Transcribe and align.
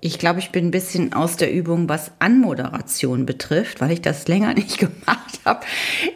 Ich 0.00 0.18
glaube, 0.18 0.38
ich 0.38 0.50
bin 0.50 0.66
ein 0.66 0.70
bisschen 0.70 1.14
aus 1.14 1.36
der 1.36 1.52
Übung, 1.52 1.88
was 1.88 2.12
Anmoderation 2.18 3.24
betrifft, 3.26 3.80
weil 3.80 3.90
ich 3.90 4.02
das 4.02 4.28
länger 4.28 4.52
nicht 4.54 4.78
gemacht 4.78 5.40
habe. 5.44 5.60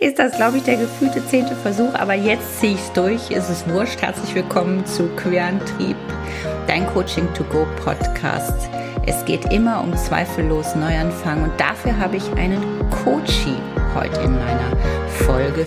Ist 0.00 0.18
das, 0.18 0.36
glaube 0.36 0.58
ich, 0.58 0.64
der 0.64 0.76
gefühlte 0.76 1.26
zehnte 1.26 1.56
Versuch. 1.56 1.94
Aber 1.94 2.14
jetzt 2.14 2.60
ziehe 2.60 2.74
ich 2.74 2.80
es 2.80 2.92
durch. 2.92 3.30
Ist 3.30 3.48
es 3.48 3.66
wurscht. 3.68 4.02
Herzlich 4.02 4.34
willkommen 4.34 4.84
zu 4.84 5.08
Queerantrieb, 5.16 5.96
dein 6.66 6.86
Coaching 6.86 7.32
to 7.34 7.44
Go 7.44 7.66
Podcast. 7.82 8.68
Es 9.06 9.24
geht 9.24 9.52
immer 9.52 9.82
um 9.82 9.96
zweifellos 9.96 10.74
Neuanfang 10.74 11.44
und 11.44 11.58
dafür 11.58 11.96
habe 11.98 12.16
ich 12.16 12.30
einen 12.32 12.62
Coachie 12.90 13.56
heute 13.94 14.20
in 14.20 14.34
meiner 14.34 14.76
Folge. 15.08 15.64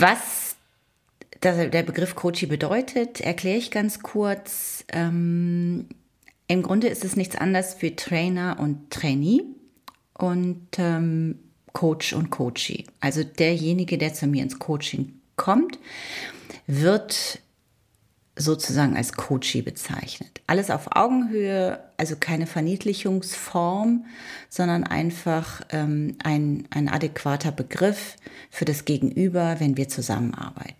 Was 0.00 0.56
der 1.42 1.82
Begriff 1.82 2.14
Coaching 2.14 2.48
bedeutet, 2.48 3.20
erkläre 3.20 3.58
ich 3.58 3.70
ganz 3.70 4.00
kurz. 4.00 4.82
Ähm, 4.88 5.88
Im 6.46 6.62
Grunde 6.62 6.88
ist 6.88 7.04
es 7.04 7.16
nichts 7.16 7.36
anderes 7.36 7.74
für 7.74 7.94
Trainer 7.94 8.56
und 8.58 8.90
Trainee 8.90 9.42
und 10.14 10.68
ähm, 10.78 11.38
Coach 11.74 12.14
und 12.14 12.30
Coachee. 12.30 12.84
Also 13.00 13.24
derjenige, 13.24 13.98
der 13.98 14.14
zu 14.14 14.26
mir 14.26 14.42
ins 14.42 14.58
Coaching 14.58 15.20
kommt, 15.36 15.78
wird 16.66 17.40
sozusagen 18.40 18.96
als 18.96 19.12
Coachie 19.12 19.62
bezeichnet. 19.62 20.40
Alles 20.46 20.70
auf 20.70 20.96
Augenhöhe, 20.96 21.80
also 21.96 22.16
keine 22.18 22.46
Verniedlichungsform, 22.46 24.04
sondern 24.48 24.84
einfach 24.84 25.62
ähm, 25.70 26.16
ein, 26.22 26.66
ein 26.70 26.88
adäquater 26.88 27.52
Begriff 27.52 28.16
für 28.50 28.64
das 28.64 28.84
Gegenüber, 28.84 29.56
wenn 29.58 29.76
wir 29.76 29.88
zusammenarbeiten. 29.88 30.74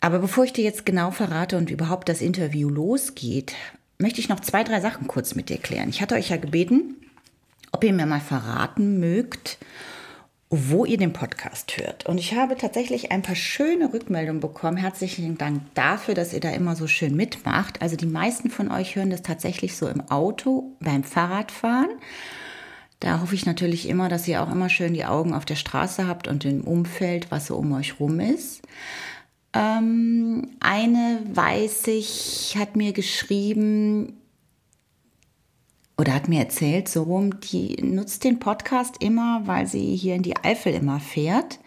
Aber 0.00 0.20
bevor 0.20 0.44
ich 0.44 0.52
dir 0.52 0.64
jetzt 0.64 0.86
genau 0.86 1.10
verrate 1.10 1.56
und 1.56 1.70
überhaupt 1.70 2.08
das 2.08 2.20
Interview 2.20 2.68
losgeht, 2.68 3.54
möchte 3.98 4.20
ich 4.20 4.28
noch 4.28 4.40
zwei, 4.40 4.62
drei 4.62 4.80
Sachen 4.80 5.08
kurz 5.08 5.34
mit 5.34 5.48
dir 5.48 5.58
klären. 5.58 5.88
Ich 5.88 6.00
hatte 6.00 6.14
euch 6.14 6.30
ja 6.30 6.36
gebeten, 6.36 6.96
ob 7.72 7.82
ihr 7.84 7.92
mir 7.92 8.06
mal 8.06 8.20
verraten 8.20 9.00
mögt, 9.00 9.58
wo 10.50 10.86
ihr 10.86 10.96
den 10.96 11.12
Podcast 11.12 11.76
hört. 11.76 12.06
Und 12.06 12.18
ich 12.18 12.34
habe 12.34 12.56
tatsächlich 12.56 13.12
ein 13.12 13.22
paar 13.22 13.34
schöne 13.34 13.92
Rückmeldungen 13.92 14.40
bekommen. 14.40 14.78
Herzlichen 14.78 15.36
Dank 15.36 15.62
dafür, 15.74 16.14
dass 16.14 16.32
ihr 16.32 16.40
da 16.40 16.50
immer 16.50 16.74
so 16.74 16.86
schön 16.86 17.14
mitmacht. 17.14 17.82
Also 17.82 17.96
die 17.96 18.06
meisten 18.06 18.48
von 18.48 18.70
euch 18.70 18.96
hören 18.96 19.10
das 19.10 19.22
tatsächlich 19.22 19.76
so 19.76 19.88
im 19.88 20.00
Auto, 20.10 20.72
beim 20.80 21.04
Fahrradfahren. 21.04 21.90
Da 23.00 23.20
hoffe 23.20 23.34
ich 23.34 23.46
natürlich 23.46 23.88
immer, 23.88 24.08
dass 24.08 24.26
ihr 24.26 24.42
auch 24.42 24.50
immer 24.50 24.70
schön 24.70 24.94
die 24.94 25.04
Augen 25.04 25.34
auf 25.34 25.44
der 25.44 25.54
Straße 25.54 26.06
habt 26.06 26.28
und 26.28 26.44
im 26.44 26.62
Umfeld, 26.62 27.30
was 27.30 27.46
so 27.46 27.56
um 27.56 27.72
euch 27.72 28.00
rum 28.00 28.18
ist. 28.18 28.62
Ähm, 29.52 30.48
eine 30.60 31.20
weiß 31.32 31.86
ich, 31.88 32.56
hat 32.58 32.74
mir 32.74 32.92
geschrieben, 32.92 34.17
oder 35.98 36.14
hat 36.14 36.28
mir 36.28 36.38
erzählt, 36.38 36.88
so 36.88 37.02
rum, 37.02 37.40
die 37.40 37.76
nutzt 37.82 38.22
den 38.22 38.38
Podcast 38.38 39.02
immer, 39.02 39.42
weil 39.46 39.66
sie 39.66 39.96
hier 39.96 40.14
in 40.14 40.22
die 40.22 40.36
Eifel 40.36 40.72
immer 40.72 41.00
fährt. 41.00 41.58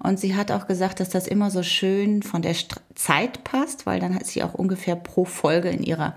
Und 0.00 0.20
sie 0.20 0.36
hat 0.36 0.52
auch 0.52 0.68
gesagt, 0.68 1.00
dass 1.00 1.08
das 1.08 1.26
immer 1.26 1.50
so 1.50 1.64
schön 1.64 2.22
von 2.22 2.40
der 2.40 2.54
St 2.54 2.80
Zeit 2.94 3.42
passt, 3.42 3.84
weil 3.84 3.98
dann 3.98 4.14
hat 4.14 4.26
sie 4.26 4.44
auch 4.44 4.54
ungefähr 4.54 4.94
pro 4.94 5.24
Folge 5.24 5.70
in 5.70 5.82
ihrer 5.82 6.14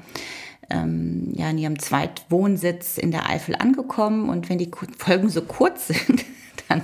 ähm, 0.69 1.33
ja, 1.33 1.49
in 1.49 1.57
ihrem 1.57 1.79
Zweitwohnsitz 1.79 2.97
in 2.97 3.11
der 3.11 3.29
Eifel 3.29 3.55
angekommen. 3.55 4.29
Und 4.29 4.49
wenn 4.49 4.59
die 4.59 4.69
Folgen 4.97 5.29
so 5.29 5.41
kurz 5.41 5.87
sind, 5.87 6.25
dann 6.67 6.83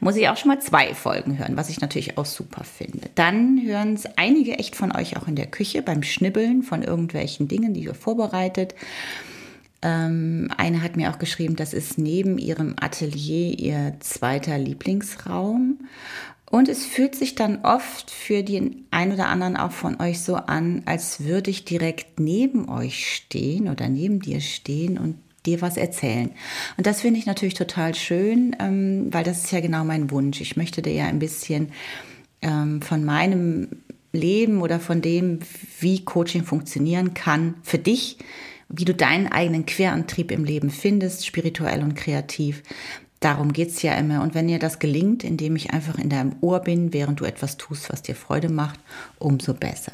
muss 0.00 0.16
ich 0.16 0.28
auch 0.28 0.36
schon 0.36 0.48
mal 0.48 0.60
zwei 0.60 0.94
Folgen 0.94 1.38
hören, 1.38 1.56
was 1.56 1.68
ich 1.68 1.80
natürlich 1.80 2.18
auch 2.18 2.24
super 2.24 2.64
finde. 2.64 3.10
Dann 3.14 3.62
hören 3.62 3.94
es 3.94 4.06
einige 4.16 4.58
echt 4.58 4.74
von 4.74 4.90
euch 4.96 5.16
auch 5.16 5.28
in 5.28 5.36
der 5.36 5.46
Küche 5.46 5.82
beim 5.82 6.02
Schnibbeln 6.02 6.62
von 6.62 6.82
irgendwelchen 6.82 7.46
Dingen, 7.46 7.74
die 7.74 7.84
ihr 7.84 7.94
vorbereitet. 7.94 8.74
Ähm, 9.82 10.48
eine 10.56 10.82
hat 10.82 10.96
mir 10.96 11.10
auch 11.10 11.18
geschrieben, 11.18 11.56
das 11.56 11.74
ist 11.74 11.98
neben 11.98 12.38
ihrem 12.38 12.76
Atelier 12.80 13.58
ihr 13.58 13.94
zweiter 14.00 14.58
Lieblingsraum. 14.58 15.80
Und 16.50 16.68
es 16.68 16.84
fühlt 16.84 17.14
sich 17.14 17.34
dann 17.34 17.64
oft 17.64 18.10
für 18.10 18.42
den 18.42 18.84
einen 18.90 19.12
oder 19.12 19.28
anderen 19.28 19.56
auch 19.56 19.72
von 19.72 20.00
euch 20.00 20.20
so 20.20 20.36
an, 20.36 20.82
als 20.84 21.24
würde 21.24 21.50
ich 21.50 21.64
direkt 21.64 22.20
neben 22.20 22.68
euch 22.68 23.14
stehen 23.14 23.68
oder 23.68 23.88
neben 23.88 24.20
dir 24.20 24.40
stehen 24.40 24.98
und 24.98 25.16
dir 25.46 25.62
was 25.62 25.76
erzählen. 25.76 26.30
Und 26.76 26.86
das 26.86 27.00
finde 27.00 27.18
ich 27.18 27.26
natürlich 27.26 27.54
total 27.54 27.94
schön, 27.94 28.54
ähm, 28.60 29.08
weil 29.10 29.24
das 29.24 29.44
ist 29.44 29.52
ja 29.52 29.60
genau 29.60 29.82
mein 29.82 30.10
Wunsch. 30.10 30.40
Ich 30.40 30.56
möchte 30.56 30.82
dir 30.82 30.92
ja 30.92 31.06
ein 31.06 31.18
bisschen 31.18 31.70
ähm, 32.42 32.82
von 32.82 33.04
meinem 33.04 33.68
Leben 34.12 34.60
oder 34.60 34.78
von 34.78 35.00
dem, 35.00 35.40
wie 35.80 36.04
Coaching 36.04 36.44
funktionieren 36.44 37.14
kann, 37.14 37.54
für 37.62 37.78
dich 37.78 38.18
wie 38.72 38.84
du 38.84 38.94
deinen 38.94 39.28
eigenen 39.28 39.66
Querantrieb 39.66 40.32
im 40.32 40.44
Leben 40.44 40.70
findest, 40.70 41.26
spirituell 41.26 41.82
und 41.82 41.94
kreativ. 41.94 42.62
Darum 43.20 43.52
geht's 43.52 43.82
ja 43.82 43.94
immer. 43.94 44.22
Und 44.22 44.34
wenn 44.34 44.48
dir 44.48 44.58
das 44.58 44.80
gelingt, 44.80 45.22
indem 45.22 45.54
ich 45.54 45.70
einfach 45.70 45.98
in 45.98 46.08
deinem 46.08 46.34
Ohr 46.40 46.60
bin, 46.60 46.92
während 46.92 47.20
du 47.20 47.24
etwas 47.24 47.56
tust, 47.56 47.92
was 47.92 48.02
dir 48.02 48.16
Freude 48.16 48.48
macht, 48.48 48.80
umso 49.18 49.54
besser. 49.54 49.92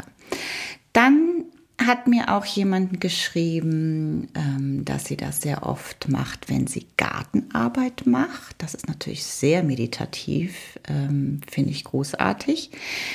Dann 0.94 1.44
hat 1.80 2.08
mir 2.08 2.34
auch 2.34 2.44
jemand 2.44 3.00
geschrieben, 3.00 4.28
ähm, 4.34 4.84
dass 4.84 5.04
sie 5.04 5.16
das 5.16 5.42
sehr 5.42 5.64
oft 5.64 6.08
macht, 6.08 6.48
wenn 6.48 6.66
sie 6.66 6.86
Gartenarbeit 6.96 8.06
macht. 8.06 8.56
Das 8.58 8.74
ist 8.74 8.88
natürlich 8.88 9.24
sehr 9.24 9.62
meditativ, 9.62 10.78
ähm, 10.88 11.40
finde 11.48 11.70
ich 11.70 11.84
großartig. 11.84 12.70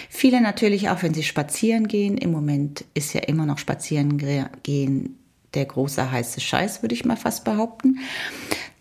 Viele 0.10 0.42
natürlich 0.42 0.90
auch, 0.90 1.04
wenn 1.04 1.14
sie 1.14 1.24
spazieren 1.24 1.88
gehen. 1.88 2.18
Im 2.18 2.32
Moment 2.32 2.86
ist 2.94 3.14
ja 3.14 3.22
immer 3.22 3.46
noch 3.46 3.58
spazieren 3.58 4.18
gehen 4.64 5.18
der 5.54 5.66
große 5.66 6.12
heiße 6.12 6.42
Scheiß, 6.42 6.82
würde 6.82 6.96
ich 6.96 7.06
mal 7.06 7.18
fast 7.18 7.44
behaupten. 7.44 8.00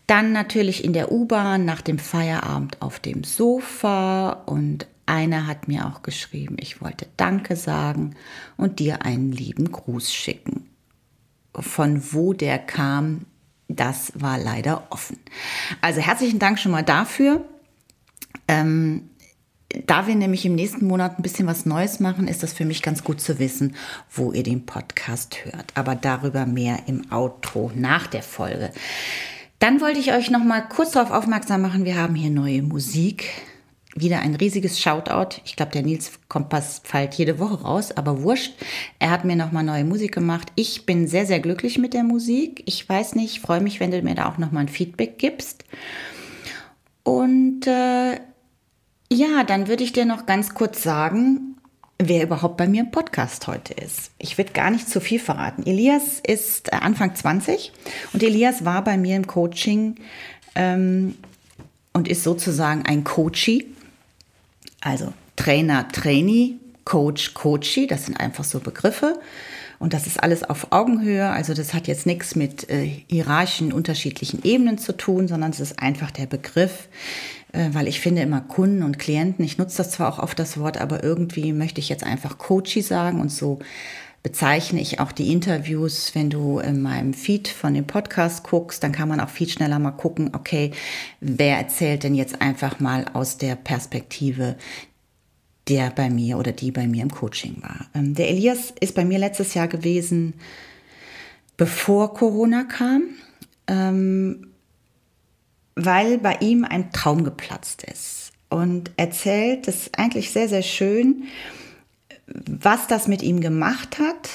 Dann 0.07 0.31
natürlich 0.31 0.83
in 0.83 0.93
der 0.93 1.11
U-Bahn 1.11 1.65
nach 1.65 1.81
dem 1.81 1.99
Feierabend 1.99 2.81
auf 2.81 2.99
dem 2.99 3.23
Sofa 3.23 4.31
und 4.45 4.87
einer 5.05 5.47
hat 5.47 5.67
mir 5.67 5.85
auch 5.87 6.01
geschrieben, 6.01 6.57
ich 6.59 6.81
wollte 6.81 7.07
Danke 7.17 7.55
sagen 7.55 8.15
und 8.57 8.79
dir 8.79 9.03
einen 9.03 9.31
lieben 9.31 9.71
Gruß 9.71 10.13
schicken. 10.13 10.69
Von 11.55 12.13
wo 12.13 12.33
der 12.33 12.57
kam, 12.57 13.25
das 13.67 14.13
war 14.15 14.37
leider 14.37 14.87
offen. 14.89 15.19
Also 15.81 16.01
herzlichen 16.01 16.39
Dank 16.39 16.59
schon 16.59 16.71
mal 16.71 16.83
dafür. 16.83 17.45
Ähm, 18.47 19.09
da 19.85 20.07
wir 20.07 20.15
nämlich 20.15 20.45
im 20.45 20.55
nächsten 20.55 20.87
Monat 20.87 21.17
ein 21.17 21.23
bisschen 21.23 21.47
was 21.47 21.65
Neues 21.65 21.99
machen, 21.99 22.27
ist 22.27 22.43
das 22.43 22.53
für 22.53 22.65
mich 22.65 22.81
ganz 22.81 23.03
gut 23.03 23.21
zu 23.21 23.39
wissen, 23.39 23.75
wo 24.11 24.31
ihr 24.31 24.43
den 24.43 24.65
Podcast 24.65 25.45
hört. 25.45 25.71
Aber 25.75 25.95
darüber 25.95 26.45
mehr 26.45 26.79
im 26.87 27.11
Outro 27.11 27.71
nach 27.75 28.07
der 28.07 28.23
Folge. 28.23 28.71
Dann 29.59 29.81
wollte 29.81 29.99
ich 29.99 30.11
euch 30.11 30.29
noch 30.29 30.43
mal 30.43 30.61
kurz 30.61 30.91
darauf 30.91 31.11
aufmerksam 31.11 31.61
machen, 31.61 31.85
wir 31.85 31.95
haben 31.95 32.15
hier 32.15 32.29
neue 32.29 32.61
Musik. 32.61 33.29
Wieder 33.95 34.19
ein 34.19 34.35
riesiges 34.35 34.79
Shoutout. 34.79 35.39
Ich 35.45 35.55
glaube, 35.55 35.71
der 35.71 35.83
Nils 35.83 36.11
Kompass 36.27 36.81
fällt 36.83 37.13
jede 37.13 37.37
Woche 37.37 37.61
raus, 37.61 37.91
aber 37.91 38.23
wurscht. 38.23 38.53
Er 38.97 39.11
hat 39.11 39.23
mir 39.23 39.35
noch 39.35 39.51
mal 39.51 39.61
neue 39.61 39.83
Musik 39.83 40.13
gemacht. 40.13 40.51
Ich 40.55 40.87
bin 40.87 41.07
sehr, 41.07 41.27
sehr 41.27 41.39
glücklich 41.39 41.77
mit 41.77 41.93
der 41.93 42.03
Musik. 42.03 42.63
Ich 42.65 42.89
weiß 42.89 43.13
nicht, 43.13 43.39
freue 43.39 43.61
mich, 43.61 43.79
wenn 43.79 43.91
du 43.91 44.01
mir 44.01 44.15
da 44.15 44.27
auch 44.27 44.39
noch 44.39 44.51
mal 44.51 44.61
ein 44.61 44.67
Feedback 44.67 45.19
gibst. 45.19 45.63
Und 47.03 47.67
äh, 47.67 48.19
ja, 49.13 49.43
dann 49.43 49.67
würde 49.67 49.83
ich 49.83 49.93
dir 49.93 50.05
noch 50.05 50.25
ganz 50.25 50.53
kurz 50.53 50.83
sagen, 50.83 51.55
wer 51.99 52.23
überhaupt 52.23 52.57
bei 52.57 52.67
mir 52.67 52.81
im 52.81 52.91
Podcast 52.91 53.47
heute 53.47 53.73
ist. 53.73 54.11
Ich 54.17 54.37
will 54.37 54.45
gar 54.45 54.71
nicht 54.71 54.89
zu 54.89 54.99
viel 54.99 55.19
verraten. 55.19 55.65
Elias 55.65 56.19
ist 56.25 56.73
äh, 56.73 56.77
Anfang 56.77 57.15
20 57.15 57.71
und 58.13 58.23
Elias 58.23 58.65
war 58.65 58.83
bei 58.83 58.97
mir 58.97 59.15
im 59.15 59.27
Coaching 59.27 59.95
ähm, 60.55 61.15
und 61.93 62.07
ist 62.07 62.23
sozusagen 62.23 62.85
ein 62.85 63.03
Coachie, 63.03 63.67
also 64.81 65.13
Trainer, 65.35 65.87
Trainee, 65.89 66.55
Coach, 66.83 67.33
Coachie, 67.33 67.87
das 67.87 68.05
sind 68.05 68.19
einfach 68.19 68.43
so 68.43 68.59
Begriffe. 68.59 69.19
Und 69.83 69.91
das 69.91 70.07
ist 70.07 70.23
alles 70.23 70.45
auf 70.45 70.67
Augenhöhe. 70.71 71.29
Also 71.29 71.53
das 71.53 71.73
hat 71.73 71.87
jetzt 71.87 72.05
nichts 72.05 72.37
mit 72.37 72.69
äh, 72.69 72.89
hierarchischen 73.09 73.73
unterschiedlichen 73.73 74.41
Ebenen 74.45 74.77
zu 74.77 74.95
tun, 74.95 75.27
sondern 75.27 75.51
es 75.51 75.59
ist 75.59 75.77
einfach 75.77 76.09
der 76.09 76.25
Begriff, 76.25 76.87
äh, 77.51 77.67
weil 77.73 77.89
ich 77.89 77.99
finde 77.99 78.21
immer 78.21 78.39
Kunden 78.39 78.81
und 78.83 78.97
Klienten, 78.97 79.43
ich 79.43 79.57
nutze 79.57 79.75
das 79.75 79.91
zwar 79.91 80.07
auch 80.07 80.19
oft 80.19 80.39
das 80.39 80.57
Wort, 80.57 80.79
aber 80.79 81.03
irgendwie 81.03 81.51
möchte 81.51 81.81
ich 81.81 81.89
jetzt 81.89 82.05
einfach 82.05 82.37
Coachy 82.37 82.81
sagen 82.81 83.19
und 83.19 83.29
so 83.29 83.59
bezeichne 84.23 84.79
ich 84.79 85.01
auch 85.01 85.11
die 85.11 85.33
Interviews. 85.33 86.15
Wenn 86.15 86.29
du 86.29 86.59
in 86.59 86.81
meinem 86.81 87.13
Feed 87.13 87.49
von 87.49 87.73
dem 87.73 87.85
Podcast 87.85 88.45
guckst, 88.45 88.85
dann 88.85 88.93
kann 88.93 89.09
man 89.09 89.19
auch 89.19 89.27
viel 89.27 89.49
schneller 89.49 89.79
mal 89.79 89.91
gucken, 89.91 90.29
okay, 90.33 90.71
wer 91.19 91.57
erzählt 91.57 92.03
denn 92.03 92.15
jetzt 92.15 92.41
einfach 92.41 92.79
mal 92.79 93.03
aus 93.11 93.37
der 93.37 93.57
Perspektive 93.57 94.55
der 95.67 95.91
bei 95.91 96.09
mir 96.09 96.37
oder 96.37 96.51
die 96.51 96.71
bei 96.71 96.87
mir 96.87 97.03
im 97.03 97.11
Coaching 97.11 97.61
war. 97.61 97.87
Ähm, 97.93 98.15
der 98.15 98.29
Elias 98.29 98.73
ist 98.79 98.95
bei 98.95 99.05
mir 99.05 99.19
letztes 99.19 99.53
Jahr 99.53 99.67
gewesen, 99.67 100.33
bevor 101.57 102.13
Corona 102.13 102.63
kam, 102.63 103.03
ähm, 103.67 104.47
weil 105.75 106.17
bei 106.17 106.37
ihm 106.41 106.65
ein 106.65 106.91
Traum 106.91 107.23
geplatzt 107.23 107.83
ist. 107.83 108.31
Und 108.49 108.91
erzählt 108.97 109.67
das 109.67 109.89
eigentlich 109.97 110.31
sehr, 110.31 110.47
sehr 110.47 110.61
schön, 110.61 111.23
was 112.27 112.87
das 112.87 113.07
mit 113.07 113.21
ihm 113.23 113.41
gemacht 113.41 113.97
hat 113.99 114.29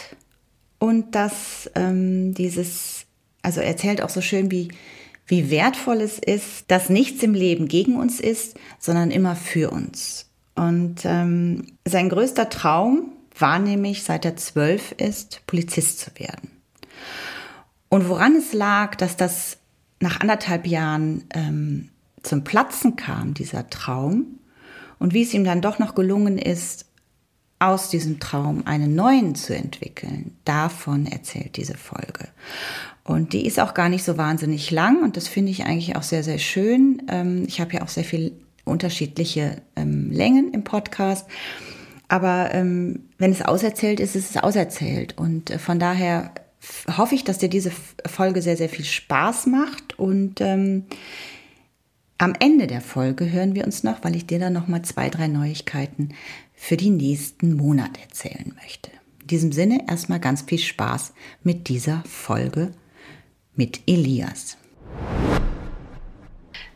und 0.78 1.14
dass 1.14 1.70
ähm, 1.74 2.34
dieses, 2.34 3.06
also 3.42 3.60
er 3.60 3.68
erzählt 3.68 4.02
auch 4.02 4.08
so 4.08 4.20
schön, 4.20 4.50
wie, 4.50 4.68
wie 5.26 5.50
wertvoll 5.50 6.00
es 6.00 6.18
ist, 6.18 6.64
dass 6.68 6.88
nichts 6.88 7.22
im 7.22 7.34
Leben 7.34 7.68
gegen 7.68 7.96
uns 7.96 8.18
ist, 8.18 8.56
sondern 8.78 9.10
immer 9.10 9.36
für 9.36 9.70
uns. 9.70 10.27
Und 10.58 11.04
ähm, 11.04 11.66
sein 11.86 12.08
größter 12.08 12.48
Traum 12.48 13.12
war 13.38 13.58
nämlich, 13.58 14.02
seit 14.02 14.24
er 14.24 14.36
zwölf 14.36 14.92
ist, 14.92 15.42
Polizist 15.46 16.00
zu 16.00 16.10
werden. 16.16 16.50
Und 17.88 18.08
woran 18.08 18.34
es 18.34 18.52
lag, 18.52 18.96
dass 18.96 19.16
das 19.16 19.58
nach 20.00 20.20
anderthalb 20.20 20.66
Jahren 20.66 21.24
ähm, 21.32 21.90
zum 22.22 22.42
Platzen 22.44 22.96
kam, 22.96 23.34
dieser 23.34 23.70
Traum, 23.70 24.38
und 24.98 25.14
wie 25.14 25.22
es 25.22 25.32
ihm 25.32 25.44
dann 25.44 25.62
doch 25.62 25.78
noch 25.78 25.94
gelungen 25.94 26.38
ist, 26.38 26.86
aus 27.60 27.88
diesem 27.88 28.18
Traum 28.18 28.66
einen 28.66 28.94
neuen 28.94 29.36
zu 29.36 29.54
entwickeln, 29.54 30.36
davon 30.44 31.06
erzählt 31.06 31.56
diese 31.56 31.76
Folge. 31.76 32.28
Und 33.04 33.32
die 33.32 33.46
ist 33.46 33.58
auch 33.60 33.74
gar 33.74 33.88
nicht 33.88 34.04
so 34.04 34.18
wahnsinnig 34.18 34.70
lang 34.70 35.02
und 35.02 35.16
das 35.16 35.28
finde 35.28 35.50
ich 35.50 35.64
eigentlich 35.64 35.96
auch 35.96 36.02
sehr, 36.02 36.22
sehr 36.22 36.38
schön. 36.38 37.02
Ähm, 37.08 37.44
ich 37.46 37.60
habe 37.60 37.74
ja 37.74 37.82
auch 37.82 37.88
sehr 37.88 38.04
viel 38.04 38.32
unterschiedliche 38.68 39.62
ähm, 39.76 40.10
Längen 40.10 40.52
im 40.52 40.64
Podcast. 40.64 41.26
Aber 42.08 42.54
ähm, 42.54 43.08
wenn 43.18 43.32
es 43.32 43.42
auserzählt 43.42 44.00
ist, 44.00 44.16
ist 44.16 44.30
es 44.30 44.42
auserzählt. 44.42 45.16
Und 45.18 45.50
äh, 45.50 45.58
von 45.58 45.78
daher 45.78 46.32
hoffe 46.96 47.14
ich, 47.14 47.24
dass 47.24 47.38
dir 47.38 47.48
diese 47.48 47.70
Folge 48.06 48.42
sehr, 48.42 48.56
sehr 48.56 48.68
viel 48.68 48.84
Spaß 48.84 49.46
macht. 49.46 49.98
Und 49.98 50.40
ähm, 50.40 50.84
am 52.16 52.34
Ende 52.40 52.66
der 52.66 52.80
Folge 52.80 53.30
hören 53.30 53.54
wir 53.54 53.64
uns 53.64 53.84
noch, 53.84 54.02
weil 54.02 54.16
ich 54.16 54.26
dir 54.26 54.38
dann 54.38 54.54
noch 54.54 54.68
mal 54.68 54.82
zwei, 54.82 55.08
drei 55.10 55.28
Neuigkeiten 55.28 56.14
für 56.54 56.76
die 56.76 56.90
nächsten 56.90 57.54
Monate 57.54 58.00
erzählen 58.00 58.52
möchte. 58.60 58.90
In 59.20 59.26
diesem 59.28 59.52
Sinne 59.52 59.84
erstmal 59.88 60.18
ganz 60.18 60.42
viel 60.42 60.58
Spaß 60.58 61.12
mit 61.42 61.68
dieser 61.68 62.02
Folge 62.06 62.72
mit 63.54 63.80
Elias. 63.86 64.56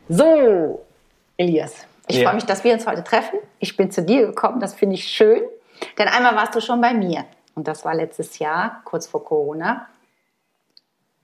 So, 0.08 0.84
Elias, 1.36 1.86
ich 2.06 2.16
ja. 2.16 2.24
freue 2.24 2.34
mich, 2.34 2.44
dass 2.44 2.64
wir 2.64 2.74
uns 2.74 2.86
heute 2.86 3.04
treffen. 3.04 3.38
Ich 3.58 3.76
bin 3.76 3.90
zu 3.90 4.02
dir 4.02 4.26
gekommen, 4.26 4.60
das 4.60 4.74
finde 4.74 4.94
ich 4.94 5.04
schön. 5.04 5.42
Denn 5.98 6.08
einmal 6.08 6.36
warst 6.36 6.54
du 6.54 6.60
schon 6.60 6.80
bei 6.80 6.94
mir 6.94 7.24
und 7.54 7.68
das 7.68 7.84
war 7.84 7.94
letztes 7.94 8.38
Jahr, 8.38 8.82
kurz 8.84 9.06
vor 9.06 9.24
Corona. 9.24 9.88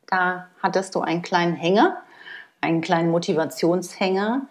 Da 0.06 0.48
hattest 0.62 0.94
du 0.94 1.00
einen 1.00 1.22
kleinen 1.22 1.54
Hänger, 1.54 2.02
einen 2.60 2.80
kleinen 2.80 3.10
Motivationshänger. 3.10 4.46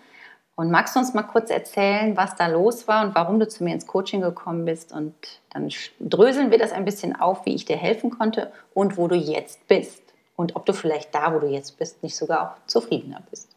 Und 0.56 0.72
magst 0.72 0.96
du 0.96 1.00
uns 1.00 1.14
mal 1.14 1.24
kurz 1.24 1.52
erzählen, 1.52 2.18
was 2.18 2.36
da 2.36 2.48
los 2.48 2.88
war 2.88 3.06
und 3.06 3.14
warum 3.14 3.40
du 3.40 3.48
zu 3.48 3.64
mir 3.64 3.76
ins 3.76 3.86
Coaching 3.86 4.22
gekommen 4.22 4.66
bist? 4.66 4.92
Und 4.92 5.14
dann 5.52 5.70
dröseln 6.00 6.50
wir 6.50 6.58
das 6.58 6.72
ein 6.72 6.84
bisschen 6.84 7.16
auf, 7.16 7.46
wie 7.46 7.54
ich 7.54 7.66
dir 7.66 7.78
helfen 7.78 8.10
konnte 8.10 8.52
und 8.74 8.98
wo 8.98 9.08
du 9.08 9.16
jetzt 9.16 9.68
bist. 9.68 10.02
Und 10.36 10.56
ob 10.56 10.66
du 10.66 10.74
vielleicht 10.74 11.14
da, 11.14 11.34
wo 11.34 11.40
du 11.40 11.48
jetzt 11.48 11.78
bist, 11.78 12.02
nicht 12.02 12.16
sogar 12.16 12.42
auch 12.42 12.68
zufriedener 12.68 13.22
bist. 13.30 13.57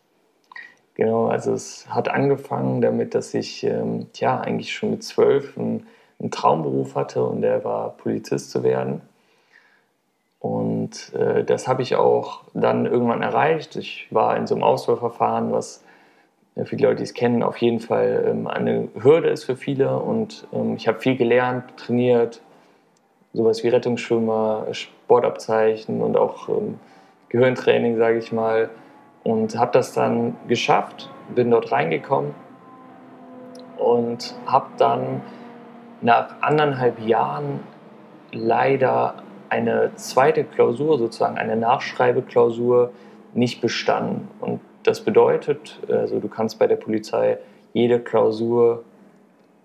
Genau, 1.01 1.29
also 1.29 1.55
es 1.55 1.87
hat 1.89 2.11
angefangen 2.11 2.83
damit, 2.83 3.15
dass 3.15 3.33
ich 3.33 3.65
ähm, 3.65 4.09
ja 4.17 4.39
eigentlich 4.39 4.75
schon 4.75 4.91
mit 4.91 5.03
zwölf 5.03 5.57
einen, 5.57 5.87
einen, 6.19 6.31
Traumberuf 6.31 6.95
hatte 6.95 7.25
und 7.25 7.41
der 7.41 7.65
war 7.65 7.97
Polizist 7.97 8.51
zu 8.51 8.63
werden. 8.63 9.01
Und 10.41 11.15
äh, 11.15 11.43
das 11.43 11.67
habe 11.67 11.81
ich 11.81 11.97
auch 11.97 12.43
dann 12.53 12.85
irgendwann 12.85 13.23
erreicht. 13.23 13.77
Ich 13.77 14.09
war 14.11 14.37
in 14.37 14.47
so 14.47 14.55
einem 14.55 14.63
Auswahlverfahren, 14.63 15.53
was 15.53 15.83
für 16.65 16.77
die 16.77 16.85
Leute, 16.85 16.97
die 16.97 17.05
es 17.05 17.15
kennen, 17.15 17.43
auf 17.43 17.57
jeden 17.57 17.81
Fall 17.81 18.27
ähm, 18.29 18.47
eine 18.47 18.89
Hürde 18.95 19.31
ist 19.31 19.45
für 19.45 19.57
viele. 19.57 19.99
Und 19.99 20.47
ähm, 20.53 20.77
ich 20.77 20.87
habe 20.87 21.01
viel 21.01 21.17
gelernt, 21.17 21.79
trainiert, 21.79 22.43
sowas 23.33 23.65
wie 23.65 23.69
Rettungsschwimmer, 23.69 24.67
Sportabzeichen 24.73 26.03
und 26.03 26.19
auch 26.19 26.51
ähm, 26.51 26.79
Gehirntraining, 27.31 27.97
sage 27.97 28.19
ich 28.19 28.33
mal. 28.33 28.69
Und 29.23 29.59
habe 29.59 29.73
das 29.73 29.93
dann 29.93 30.37
geschafft, 30.49 31.11
bin 31.35 31.51
dort 31.51 31.73
reingekommen 31.73 32.35
und 33.77 34.35
habe 34.47 34.67
dann 34.79 35.23
nach 36.01 36.41
anderthalb 36.41 37.01
Jahren 37.01 37.61
leider 38.33 39.15
eine 39.49 39.91
zweite 39.97 40.45
Klausur, 40.45 40.99
sozusagen 40.99 41.37
eine 41.37 41.57
Nachschreibeklausur, 41.57 42.93
nicht 43.35 43.61
bestanden. 43.61 44.29
Und 44.41 44.61
das 44.85 45.03
bedeutet, 45.03 45.79
also 45.89 46.21
du 46.21 46.29
kannst 46.29 46.59
bei 46.59 46.67
der 46.67 46.77
Polizei 46.77 47.39
jede 47.73 48.01
Klausur 48.01 48.85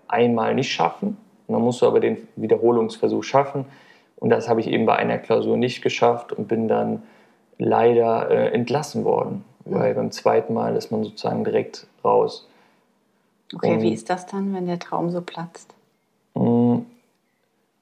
einmal 0.08 0.54
nicht 0.54 0.72
schaffen. 0.72 1.16
dann 1.48 1.62
musst 1.62 1.82
du 1.82 1.86
aber 1.86 2.00
den 2.00 2.28
Wiederholungsversuch 2.36 3.24
schaffen. 3.24 3.66
Und 4.16 4.30
das 4.30 4.48
habe 4.48 4.60
ich 4.60 4.68
eben 4.68 4.86
bei 4.86 4.96
einer 4.96 5.18
Klausur 5.18 5.56
nicht 5.56 5.82
geschafft 5.82 6.32
und 6.32 6.48
bin 6.48 6.68
dann 6.68 7.02
leider 7.58 8.30
äh, 8.30 8.52
entlassen 8.52 9.04
worden. 9.04 9.44
Mhm. 9.64 9.74
Weil 9.74 9.94
beim 9.94 10.10
zweiten 10.10 10.54
Mal 10.54 10.76
ist 10.76 10.90
man 10.90 11.04
sozusagen 11.04 11.44
direkt 11.44 11.86
raus. 12.04 12.46
Okay, 13.54 13.74
und, 13.74 13.82
wie 13.82 13.92
ist 13.92 14.10
das 14.10 14.26
dann, 14.26 14.54
wenn 14.54 14.66
der 14.66 14.78
Traum 14.78 15.10
so 15.10 15.20
platzt? 15.20 15.74
Mm, 16.34 16.78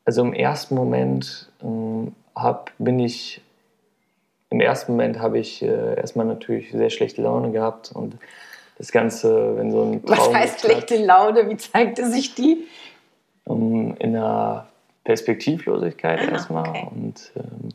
also 0.05 0.23
im 0.23 0.35
ersten 0.35 0.75
Moment 0.75 1.51
äh, 1.63 2.11
hab, 2.35 2.73
bin 2.79 2.99
ich 2.99 3.41
im 4.55 4.61
ersten 4.61 4.93
Moment 4.93 5.19
habe 5.19 5.41
ich 5.41 5.63
äh, 5.63 5.97
erstmal 5.97 6.27
natürlich 6.27 6.71
sehr 6.71 6.89
schlechte 6.89 7.21
Laune 7.21 7.51
gehabt 7.51 7.91
und 7.93 8.17
das 8.79 8.93
Ganze, 8.93 9.57
wenn 9.57 9.73
so 9.73 9.83
ein 9.83 10.05
Traum 10.05 10.17
Was 10.17 10.33
heißt 10.33 10.61
schlechte 10.61 10.97
Laune? 11.05 11.51
Wie 11.51 11.57
zeigte 11.57 12.09
sich 12.09 12.37
die? 12.37 12.69
Um, 13.45 13.97
in 13.99 14.17
einer 14.17 14.69
Perspektivlosigkeit 15.03 16.21
ah, 16.21 16.31
erstmal 16.31 16.69
okay. 16.69 16.89
und 16.95 17.33
ähm, 17.37 17.69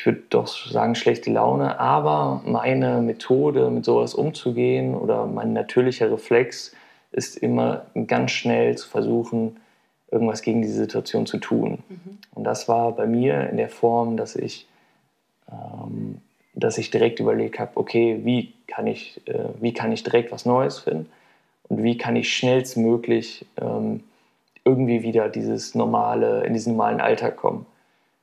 ich 0.00 0.06
würde 0.06 0.22
doch 0.30 0.46
sagen 0.46 0.94
schlechte 0.94 1.30
Laune, 1.30 1.78
aber 1.78 2.40
meine 2.46 3.02
Methode, 3.02 3.68
mit 3.68 3.84
sowas 3.84 4.14
umzugehen 4.14 4.94
oder 4.94 5.26
mein 5.26 5.52
natürlicher 5.52 6.10
Reflex 6.10 6.74
ist 7.12 7.36
immer 7.36 7.84
ganz 8.06 8.30
schnell 8.30 8.78
zu 8.78 8.88
versuchen, 8.88 9.58
irgendwas 10.10 10.40
gegen 10.40 10.62
diese 10.62 10.76
Situation 10.76 11.26
zu 11.26 11.36
tun. 11.36 11.84
Mhm. 11.90 12.18
Und 12.34 12.44
das 12.44 12.66
war 12.66 12.92
bei 12.92 13.06
mir 13.06 13.50
in 13.50 13.58
der 13.58 13.68
Form, 13.68 14.16
dass 14.16 14.36
ich 14.36 14.66
ähm, 15.52 16.22
dass 16.54 16.78
ich 16.78 16.90
direkt 16.90 17.20
überlegt 17.20 17.58
habe, 17.58 17.72
okay, 17.74 18.20
wie 18.24 18.54
kann, 18.68 18.86
ich, 18.86 19.20
äh, 19.26 19.50
wie 19.60 19.74
kann 19.74 19.92
ich 19.92 20.02
direkt 20.02 20.32
was 20.32 20.46
Neues 20.46 20.78
finden 20.78 21.10
und 21.68 21.82
wie 21.82 21.98
kann 21.98 22.16
ich 22.16 22.32
schnellstmöglich 22.32 23.44
ähm, 23.60 24.02
irgendwie 24.64 25.02
wieder 25.02 25.28
dieses 25.28 25.74
normale, 25.74 26.42
in 26.46 26.54
diesen 26.54 26.72
normalen 26.72 27.02
Alltag 27.02 27.36
kommen. 27.36 27.66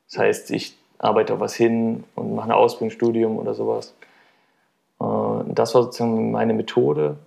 Das 0.10 0.18
heißt, 0.18 0.52
ich 0.52 0.77
arbeite 1.00 1.34
auf 1.34 1.40
was 1.40 1.56
hin 1.56 2.04
und 2.16 2.36
mache 2.36 2.50
ein 2.50 2.54
Ausbildungsstudium 2.54 3.38
oder 3.38 3.54
sowas. 3.54 3.96
Äh, 5.00 5.06
das 5.48 5.76
war 5.76 5.84
sozusagen 5.84 6.32
meine 6.32 6.54
Methode. 6.54 7.18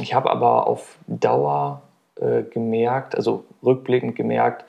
Ich 0.00 0.12
habe 0.14 0.30
aber 0.30 0.66
auf 0.66 0.98
Dauer 1.06 1.82
äh, 2.16 2.42
gemerkt, 2.42 3.16
also 3.16 3.44
rückblickend 3.62 4.14
gemerkt, 4.14 4.64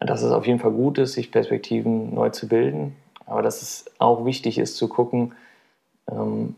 dass 0.00 0.22
es 0.22 0.32
auf 0.32 0.46
jeden 0.46 0.58
Fall 0.58 0.70
gut 0.70 0.98
ist, 0.98 1.12
sich 1.12 1.30
Perspektiven 1.30 2.14
neu 2.14 2.30
zu 2.30 2.48
bilden, 2.48 2.96
aber 3.26 3.42
dass 3.42 3.62
es 3.62 3.84
auch 3.98 4.24
wichtig 4.24 4.58
ist 4.58 4.76
zu 4.76 4.88
gucken, 4.88 5.34
ähm, 6.10 6.54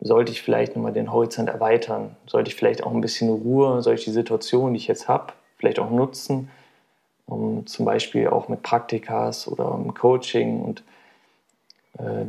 sollte 0.00 0.32
ich 0.32 0.42
vielleicht 0.42 0.76
nochmal 0.76 0.92
den 0.92 1.12
Horizont 1.12 1.48
erweitern, 1.48 2.16
sollte 2.26 2.50
ich 2.50 2.56
vielleicht 2.56 2.84
auch 2.84 2.92
ein 2.92 3.00
bisschen 3.00 3.30
Ruhe, 3.30 3.80
sollte 3.82 4.00
ich 4.00 4.04
die 4.04 4.12
Situation, 4.12 4.74
die 4.74 4.78
ich 4.78 4.86
jetzt 4.86 5.08
habe, 5.08 5.32
vielleicht 5.56 5.78
auch 5.78 5.90
nutzen, 5.90 6.50
um 7.26 7.66
zum 7.66 7.84
Beispiel 7.84 8.28
auch 8.28 8.48
mit 8.48 8.62
Praktikas 8.62 9.48
oder 9.48 9.78
Coaching 9.94 10.60
und 10.62 10.82
äh, 11.98 12.26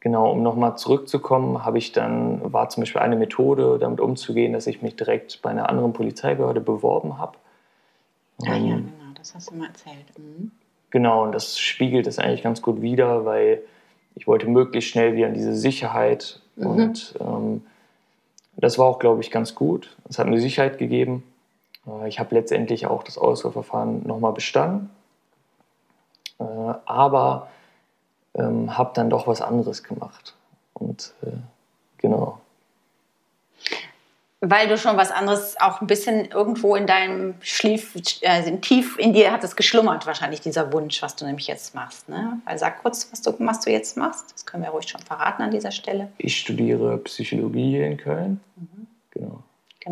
genau, 0.00 0.32
um 0.32 0.42
nochmal 0.42 0.76
zurückzukommen, 0.76 1.64
habe 1.64 1.78
ich 1.78 1.92
dann, 1.92 2.52
war 2.52 2.68
zum 2.68 2.82
Beispiel 2.82 3.00
eine 3.00 3.16
Methode, 3.16 3.78
damit 3.78 4.00
umzugehen, 4.00 4.52
dass 4.52 4.66
ich 4.66 4.82
mich 4.82 4.96
direkt 4.96 5.40
bei 5.42 5.50
einer 5.50 5.68
anderen 5.68 5.92
Polizeibehörde 5.92 6.60
beworben 6.60 7.18
habe. 7.18 7.38
Ah, 8.42 8.56
ja, 8.56 8.76
genau 8.76 9.12
das 9.14 9.34
hast 9.34 9.50
du 9.50 9.54
mal 9.54 9.68
erzählt. 9.68 10.18
Mhm. 10.18 10.50
Genau, 10.90 11.24
und 11.24 11.32
das 11.32 11.58
spiegelt 11.58 12.06
es 12.06 12.18
eigentlich 12.18 12.42
ganz 12.42 12.60
gut 12.60 12.82
wider, 12.82 13.24
weil 13.24 13.62
ich 14.14 14.26
wollte 14.26 14.46
möglichst 14.46 14.90
schnell 14.90 15.14
wieder 15.14 15.28
in 15.28 15.34
diese 15.34 15.54
Sicherheit 15.54 16.40
mhm. 16.56 16.66
und 16.66 17.14
ähm, 17.20 17.62
das 18.56 18.78
war 18.78 18.86
auch, 18.86 18.98
glaube 18.98 19.22
ich, 19.22 19.30
ganz 19.30 19.54
gut. 19.54 19.96
Es 20.08 20.18
hat 20.18 20.26
mir 20.26 20.38
Sicherheit 20.38 20.76
gegeben. 20.76 21.22
Äh, 21.86 22.08
ich 22.08 22.18
habe 22.18 22.34
letztendlich 22.34 22.86
auch 22.86 23.02
das 23.02 23.18
Auswahlverfahren 23.18 24.06
nochmal 24.06 24.32
bestanden, 24.32 24.90
äh, 26.38 26.44
aber 26.44 27.48
ähm, 28.34 28.76
habe 28.76 28.92
dann 28.94 29.10
doch 29.10 29.26
was 29.26 29.40
anderes 29.40 29.82
gemacht. 29.82 30.34
Und 30.74 31.14
äh, 31.22 31.32
genau. 31.98 32.40
weil 34.40 34.66
du 34.66 34.76
schon 34.76 34.96
was 34.96 35.10
anderes 35.12 35.60
auch 35.60 35.80
ein 35.80 35.86
bisschen 35.86 36.26
irgendwo 36.26 36.74
in 36.74 36.86
deinem 36.86 37.34
Schlief, 37.40 37.94
äh, 38.22 38.56
tief 38.58 38.98
in 38.98 39.12
dir 39.12 39.30
hat 39.30 39.44
es 39.44 39.54
geschlummert 39.54 40.06
wahrscheinlich 40.06 40.40
dieser 40.40 40.72
Wunsch, 40.72 41.00
was 41.02 41.14
du 41.14 41.24
nämlich 41.26 41.46
jetzt 41.46 41.74
machst. 41.74 42.08
Ne? 42.08 42.40
Weil 42.44 42.58
sag 42.58 42.82
kurz, 42.82 43.08
was 43.12 43.22
du, 43.22 43.34
was 43.38 43.60
du 43.60 43.70
jetzt 43.70 43.96
machst. 43.96 44.32
Das 44.32 44.46
können 44.46 44.64
wir 44.64 44.70
ruhig 44.70 44.88
schon 44.88 45.02
verraten 45.02 45.42
an 45.42 45.50
dieser 45.50 45.70
Stelle. 45.70 46.10
Ich 46.18 46.38
studiere 46.38 46.98
Psychologie 46.98 47.70
hier 47.70 47.86
in 47.86 47.96
Köln. 47.98 48.40
Mhm. 48.56 48.81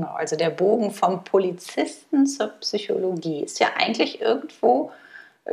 Genau. 0.00 0.14
Also 0.14 0.36
der 0.36 0.50
Bogen 0.50 0.90
vom 0.90 1.24
Polizisten 1.24 2.26
zur 2.26 2.48
Psychologie 2.60 3.42
ist 3.42 3.60
ja 3.60 3.68
eigentlich 3.76 4.20
irgendwo, 4.20 4.92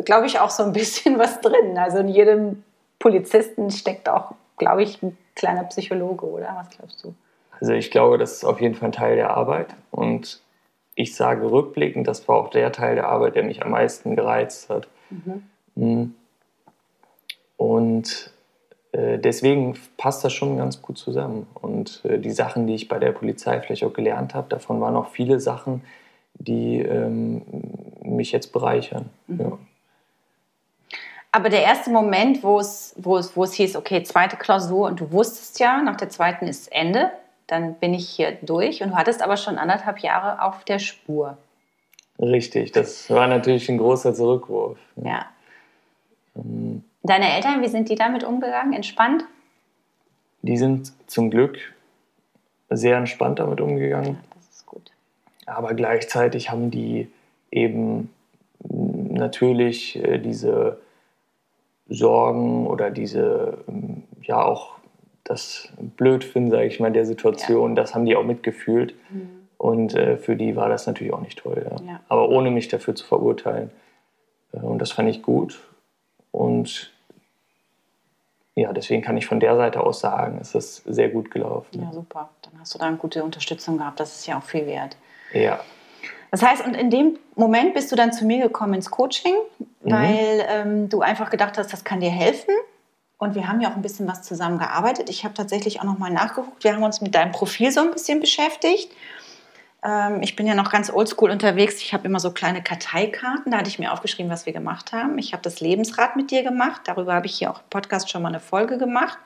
glaube 0.06 0.28
ich, 0.28 0.40
auch 0.40 0.50
so 0.50 0.64
ein 0.64 0.72
bisschen 0.74 1.20
was 1.20 1.42
drin. 1.42 1.78
Also 1.78 1.98
in 1.98 2.08
jedem 2.08 2.64
Polizisten 2.98 3.70
steckt 3.72 4.08
auch, 4.08 4.36
glaube 4.58 4.84
ich, 4.84 5.04
ein 5.04 5.18
kleiner 5.36 5.66
Psychologe, 5.66 6.26
oder? 6.26 6.56
Was 6.58 6.78
glaubst 6.78 7.04
du? 7.04 7.14
Also 7.60 7.74
ich 7.74 7.92
glaube, 7.92 8.18
das 8.18 8.34
ist 8.34 8.46
auf 8.46 8.62
jeden 8.62 8.76
Fall 8.76 8.90
ein 8.90 8.94
Teil 8.94 9.16
der 9.18 9.32
Arbeit. 9.36 9.68
Und 9.92 10.42
ich 10.96 11.16
sage 11.16 11.52
rückblickend, 11.52 12.08
das 12.08 12.28
war 12.28 12.38
auch 12.38 12.50
der 12.50 12.72
Teil 12.72 12.96
der 12.96 13.10
Arbeit, 13.10 13.36
der 13.36 13.44
mich 13.44 13.64
am 13.64 13.72
meisten 13.72 14.16
gereizt 14.16 14.70
hat. 14.70 14.88
Mhm. 15.10 15.44
mhm. 15.76 16.16
Und 17.58 18.32
äh, 18.32 18.37
deswegen 18.98 19.78
passt 19.98 20.24
das 20.24 20.34
schon 20.34 20.58
ganz 20.58 20.82
gut 20.82 20.98
zusammen. 20.98 21.48
Und 21.54 22.02
äh, 22.06 22.20
die 22.20 22.32
Sachen, 22.32 22.68
die 22.68 22.76
ich 22.76 22.88
bei 22.88 23.00
der 23.00 23.12
Polizei 23.12 23.60
vielleicht 23.62 23.84
auch 23.84 23.94
gelernt 23.94 24.34
habe, 24.34 24.50
davon 24.50 24.82
waren 24.82 24.96
auch 24.96 25.10
viele 25.10 25.40
Sachen, 25.40 25.84
die 26.34 26.80
ähm, 26.80 27.42
mich 28.02 28.32
jetzt 28.32 28.54
bereichern. 28.54 29.10
Mhm. 29.28 29.40
Ja. 29.40 29.58
Aber 31.32 31.50
der 31.50 31.64
erste 31.64 31.92
Moment, 31.92 32.42
wo 32.42 32.60
es, 32.60 32.96
wo, 32.98 33.18
es, 33.18 33.36
wo 33.36 33.44
es 33.44 33.54
hieß, 33.54 33.76
okay, 33.76 34.02
zweite 34.04 34.38
Klausur 34.38 34.88
und 34.88 35.00
du 35.00 35.12
wusstest 35.12 35.60
ja, 35.60 35.82
nach 35.84 35.98
der 35.98 36.10
zweiten 36.10 36.48
ist 36.48 36.72
Ende, 36.72 37.12
dann 37.46 37.76
bin 37.76 37.94
ich 37.94 38.10
hier 38.10 38.38
durch 38.42 38.82
und 38.82 38.90
du 38.90 38.96
hattest 38.96 39.22
aber 39.22 39.38
schon 39.38 39.58
anderthalb 39.58 40.00
Jahre 40.00 40.42
auf 40.42 40.64
der 40.64 40.80
Spur. 40.80 41.38
Richtig, 42.20 42.72
das 42.72 43.10
war 43.10 43.28
natürlich 43.28 43.70
ein 43.70 43.78
großer 43.78 44.14
Zurückwurf. 44.14 44.80
Ja. 44.96 45.28
Ähm, 46.36 46.84
Deine 47.08 47.34
Eltern, 47.34 47.62
wie 47.62 47.70
sind 47.70 47.90
die 47.90 47.96
damit 47.96 48.26
umgegangen? 48.26 48.74
Entspannt? 48.74 49.24
Die 50.42 50.58
sind 50.58 50.92
zum 51.10 51.30
Glück 51.30 51.58
sehr 52.70 52.98
entspannt 52.98 53.40
damit 53.40 53.62
umgegangen. 53.62 54.16
Ja, 54.16 54.36
das 54.36 54.50
ist 54.50 54.66
gut. 54.66 54.92
Aber 55.46 55.74
gleichzeitig 55.74 56.52
haben 56.52 56.70
die 56.70 57.10
eben 57.50 58.14
natürlich 58.60 59.96
äh, 60.04 60.18
diese 60.18 60.80
Sorgen 61.88 62.68
oder 62.68 62.92
diese, 62.92 63.58
ähm, 63.70 64.04
ja 64.22 64.44
auch 64.44 64.76
das 65.24 65.70
Blödfinden, 65.80 66.52
sage 66.52 66.68
ich 66.68 66.82
mal, 66.82 66.92
der 66.92 67.06
Situation, 67.06 67.72
ja. 67.72 67.76
das 67.76 67.96
haben 67.96 68.06
die 68.06 68.18
auch 68.18 68.26
mitgefühlt. 68.26 68.96
Mhm. 69.10 69.30
Und 69.58 69.96
äh, 69.96 70.18
für 70.18 70.36
die 70.36 70.58
war 70.58 70.68
das 70.68 70.88
natürlich 70.88 71.14
auch 71.14 71.22
nicht 71.22 71.40
toll. 71.40 71.66
Ja. 71.66 71.86
Ja. 71.86 72.00
Aber 72.10 72.30
ohne 72.30 72.52
mich 72.52 72.68
dafür 72.68 72.96
zu 72.96 73.06
verurteilen. 73.06 73.72
Äh, 74.52 74.60
und 74.60 74.80
das 74.80 74.92
fand 74.92 75.10
ich 75.10 75.22
gut. 75.22 75.64
Und 76.32 76.92
ja, 78.58 78.74
deswegen 78.74 79.04
kann 79.04 79.16
ich 79.18 79.28
von 79.28 79.40
der 79.40 79.56
Seite 79.56 79.82
aus 79.82 80.00
sagen, 80.00 80.40
es 80.42 80.56
ist 80.56 80.78
sehr 80.86 81.10
gut 81.10 81.30
gelaufen. 81.30 81.80
Ja, 81.80 81.94
super. 81.94 82.30
Dann 82.42 82.60
hast 82.60 82.74
du 82.74 82.80
da 82.80 82.88
eine 82.88 82.98
gute 82.98 83.24
Unterstützung 83.24 83.78
gehabt. 83.78 84.00
Das 84.00 84.16
ist 84.16 84.26
ja 84.26 84.40
auch 84.40 84.44
viel 84.44 84.66
wert. 84.66 84.98
Ja. 85.32 85.60
Das 86.32 86.42
heißt, 86.42 86.66
und 86.66 86.74
in 86.74 86.90
dem 86.90 87.20
Moment 87.36 87.76
bist 87.76 87.92
du 87.92 87.96
dann 87.96 88.12
zu 88.12 88.26
mir 88.26 88.42
gekommen 88.42 88.74
ins 88.74 88.90
Coaching, 88.90 89.36
mhm. 89.60 89.92
weil 89.92 90.46
ähm, 90.50 90.90
du 90.90 91.02
einfach 91.02 91.30
gedacht 91.30 91.60
hast, 91.60 91.72
das 91.72 91.84
kann 91.84 92.00
dir 92.00 92.10
helfen. 92.10 92.52
Und 93.20 93.36
wir 93.36 93.48
haben 93.48 93.62
ja 93.62 93.70
auch 93.70 93.76
ein 93.76 93.84
bisschen 93.84 94.08
was 94.08 94.24
zusammen 94.24 94.58
gearbeitet. 94.58 95.08
Ich 95.12 95.24
habe 95.24 95.36
tatsächlich 95.36 95.80
auch 95.80 95.86
noch 95.86 96.00
mal 96.00 96.10
nachgeguckt. 96.10 96.64
Wir 96.64 96.74
haben 96.74 96.82
uns 96.82 97.00
mit 97.00 97.14
deinem 97.14 97.34
Profil 97.34 97.72
so 97.72 97.82
ein 97.82 97.92
bisschen 97.92 98.20
beschäftigt. 98.20 98.92
Ähm, 99.84 100.22
ich 100.22 100.36
bin 100.36 100.48
ja 100.48 100.56
noch 100.56 100.72
ganz 100.72 100.92
oldschool 100.92 101.32
unterwegs. 101.32 101.82
Ich 101.82 101.94
habe 101.94 102.08
immer 102.08 102.20
so 102.20 102.32
kleine 102.32 102.64
Karteikarten. 102.64 103.52
Da 103.52 103.60
hatte 103.60 103.70
ich 103.70 103.80
mir 103.80 103.92
aufgeschrieben, 103.92 104.32
was 104.32 104.46
wir 104.46 104.54
gemacht 104.54 104.92
haben. 104.94 105.18
Ich 105.18 105.34
habe 105.34 105.44
das 105.44 105.60
Lebensrad 105.60 106.16
mit 106.16 106.32
dir 106.32 106.44
gemacht. 106.44 106.82
Darüber 106.86 107.14
habe 107.14 107.28
ich 107.28 107.36
hier 107.36 107.52
auch 107.52 107.60
im 107.60 107.70
Podcast 107.70 108.10
schon 108.10 108.22
mal 108.22 108.30
eine 108.30 108.40
Folge 108.40 108.78
gemacht. 108.78 109.18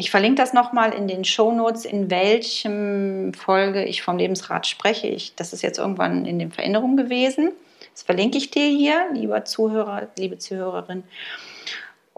Ich 0.00 0.12
verlinke 0.12 0.40
das 0.40 0.52
nochmal 0.52 0.94
in 0.94 1.08
den 1.08 1.24
Shownotes, 1.24 1.84
in 1.84 2.08
welchem 2.08 3.34
Folge 3.34 3.84
ich 3.84 4.02
vom 4.02 4.16
Lebensrat 4.16 4.66
spreche. 4.68 5.08
Ich, 5.08 5.34
das 5.34 5.52
ist 5.52 5.62
jetzt 5.62 5.78
irgendwann 5.78 6.24
in 6.24 6.38
den 6.38 6.52
Veränderungen 6.52 6.96
gewesen. 6.96 7.50
Das 7.92 8.04
verlinke 8.04 8.38
ich 8.38 8.52
dir 8.52 8.68
hier, 8.68 9.08
lieber 9.12 9.44
Zuhörer, 9.44 10.06
liebe 10.16 10.38
Zuhörerin. 10.38 11.02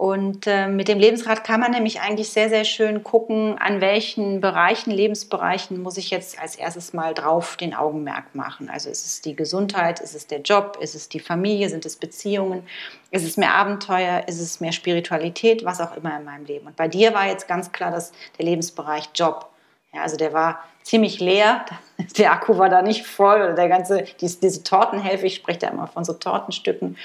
Und 0.00 0.47
äh, 0.47 0.66
mit 0.66 0.88
dem 0.88 0.99
Lebensrad 0.99 1.45
kann 1.45 1.61
man 1.61 1.73
nämlich 1.73 2.00
eigentlich 2.00 2.30
sehr, 2.30 2.49
sehr 2.49 2.64
schön 2.64 3.04
gucken, 3.04 3.59
an 3.59 3.83
welchen 3.83 4.40
Bereichen, 4.40 4.90
Lebensbereichen 4.90 5.83
muss 5.83 5.99
ich 5.99 6.09
jetzt 6.09 6.40
als 6.40 6.57
erstes 6.57 6.95
mal 6.95 7.12
drauf 7.12 7.59
den 7.59 7.75
Augenmerk 7.75 8.35
machen. 8.35 8.71
Also 8.71 8.88
ist 8.88 9.04
es 9.04 9.21
die 9.21 9.37
Gesundheit, 9.37 10.00
ist 10.00 10.14
es 10.14 10.26
der 10.26 10.40
Job, 10.40 10.78
ist 10.80 10.95
es 10.95 11.11
die 11.11 11.21
Familie, 11.21 11.69
sind 11.69 11.85
es 11.85 11.97
Beziehungen, 11.97 12.62
ist 13.11 13.26
es 13.26 13.37
mehr 13.37 13.54
Abenteuer, 13.54 14.25
ist 14.26 14.40
es 14.40 14.59
mehr 14.59 14.73
Spiritualität, 14.73 15.66
was 15.66 15.83
auch 15.83 15.95
immer 15.95 16.16
in 16.16 16.25
meinem 16.25 16.47
Leben. 16.47 16.66
Und 16.69 16.76
bei 16.76 16.88
dir 16.88 17.12
war 17.12 17.26
jetzt 17.26 17.47
ganz 17.47 17.71
klar, 17.71 17.90
dass 17.90 18.12
der 18.38 18.47
Lebensbereich 18.47 19.11
Job. 19.14 19.50
Ja, 19.92 20.00
also 20.00 20.16
der 20.16 20.33
war 20.33 20.64
ziemlich 20.90 21.20
leer, 21.20 21.64
der 22.18 22.32
Akku 22.32 22.59
war 22.59 22.68
da 22.68 22.82
nicht 22.82 23.06
voll 23.06 23.37
oder 23.37 23.54
der 23.54 23.68
ganze, 23.68 24.04
diese, 24.20 24.40
diese 24.40 24.64
Tortenhälfte, 24.64 25.26
ich 25.26 25.37
spreche 25.37 25.61
da 25.61 25.68
immer 25.68 25.87
von 25.87 26.04
so 26.04 26.12
Tortenstücken, 26.12 26.97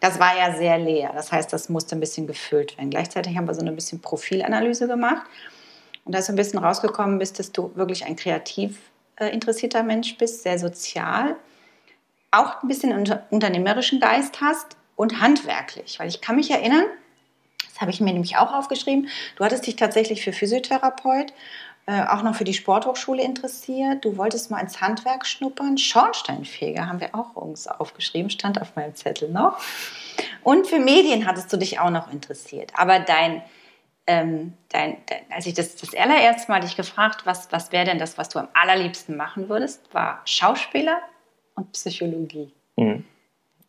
das 0.00 0.18
war 0.18 0.36
ja 0.36 0.56
sehr 0.56 0.78
leer. 0.78 1.12
Das 1.14 1.30
heißt, 1.30 1.52
das 1.52 1.68
musste 1.68 1.94
ein 1.94 2.00
bisschen 2.00 2.26
gefüllt 2.26 2.76
werden. 2.76 2.90
Gleichzeitig 2.90 3.36
haben 3.36 3.46
wir 3.46 3.54
so 3.54 3.60
eine 3.60 3.72
bisschen 3.72 4.00
Profilanalyse 4.00 4.88
gemacht 4.88 5.26
und 6.04 6.14
da 6.14 6.18
ist 6.18 6.30
ein 6.30 6.36
bisschen 6.36 6.58
rausgekommen 6.58 7.18
bist, 7.18 7.38
dass 7.38 7.52
du 7.52 7.70
wirklich 7.74 8.06
ein 8.06 8.16
kreativ 8.16 8.78
äh, 9.16 9.28
interessierter 9.28 9.82
Mensch 9.82 10.16
bist, 10.16 10.42
sehr 10.42 10.58
sozial, 10.58 11.36
auch 12.30 12.62
ein 12.62 12.68
bisschen 12.68 12.96
unter, 12.96 13.26
unternehmerischen 13.30 14.00
Geist 14.00 14.40
hast 14.40 14.76
und 14.96 15.20
handwerklich, 15.20 15.98
weil 16.00 16.08
ich 16.08 16.20
kann 16.20 16.36
mich 16.36 16.50
erinnern, 16.50 16.84
das 17.68 17.80
habe 17.80 17.90
ich 17.90 18.00
mir 18.00 18.12
nämlich 18.12 18.36
auch 18.36 18.52
aufgeschrieben, 18.54 19.08
du 19.36 19.44
hattest 19.44 19.66
dich 19.66 19.76
tatsächlich 19.76 20.22
für 20.22 20.32
Physiotherapeut 20.32 21.32
äh, 21.86 22.06
auch 22.06 22.22
noch 22.22 22.34
für 22.34 22.44
die 22.44 22.54
Sporthochschule 22.54 23.22
interessiert. 23.22 24.04
Du 24.04 24.16
wolltest 24.16 24.50
mal 24.50 24.60
ins 24.60 24.80
Handwerk 24.80 25.26
schnuppern. 25.26 25.76
Schornsteinfeger 25.76 26.88
haben 26.88 27.00
wir 27.00 27.14
auch 27.14 27.36
uns 27.36 27.68
aufgeschrieben, 27.68 28.30
stand 28.30 28.60
auf 28.60 28.74
meinem 28.74 28.94
Zettel 28.94 29.28
noch. 29.28 29.58
Und 30.42 30.66
für 30.66 30.78
Medien 30.78 31.26
hattest 31.26 31.52
du 31.52 31.58
dich 31.58 31.80
auch 31.80 31.90
noch 31.90 32.10
interessiert. 32.10 32.72
Aber 32.74 33.00
dein, 33.00 33.42
ähm, 34.06 34.54
dein, 34.70 34.96
dein 35.06 35.20
als 35.30 35.44
ich 35.44 35.52
das, 35.52 35.76
das 35.76 35.94
allererste 35.94 36.50
Mal 36.50 36.60
dich 36.60 36.74
gefragt, 36.74 37.26
was, 37.26 37.52
was 37.52 37.70
wäre 37.70 37.84
denn 37.84 37.98
das, 37.98 38.16
was 38.16 38.30
du 38.30 38.38
am 38.38 38.48
allerliebsten 38.54 39.16
machen 39.16 39.50
würdest, 39.50 39.92
war 39.92 40.22
Schauspieler 40.24 41.00
und 41.54 41.70
Psychologie. 41.72 42.50
Mhm. 42.76 43.04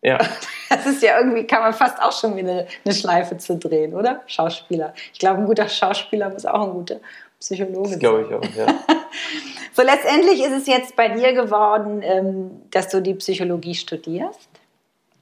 Ja. 0.02 0.20
Das 0.68 0.88
ist 0.88 1.04
ja 1.04 1.20
irgendwie, 1.20 1.46
kann 1.46 1.62
man 1.62 1.74
fast 1.74 2.02
auch 2.02 2.12
schon 2.12 2.36
wieder 2.36 2.52
eine, 2.52 2.68
eine 2.84 2.94
Schleife 2.94 3.38
zu 3.38 3.58
drehen, 3.58 3.94
oder? 3.94 4.24
Schauspieler. 4.26 4.94
Ich 5.14 5.20
glaube, 5.20 5.40
ein 5.40 5.46
guter 5.46 5.70
Schauspieler 5.70 6.30
muss 6.30 6.46
auch 6.46 6.68
ein 6.68 6.74
guter 6.74 7.00
Psychologe 7.46 7.90
das 7.90 8.00
glaube 8.00 8.24
ich 8.24 8.34
auch, 8.34 8.56
ja. 8.56 8.66
so, 9.74 9.84
letztendlich 9.84 10.44
ist 10.44 10.52
es 10.52 10.66
jetzt 10.66 10.96
bei 10.96 11.10
dir 11.10 11.34
geworden, 11.34 12.02
ähm, 12.02 12.52
dass 12.72 12.90
du 12.90 13.04
die 13.04 13.14
Psychologie 13.14 13.76
studierst. 13.76 14.50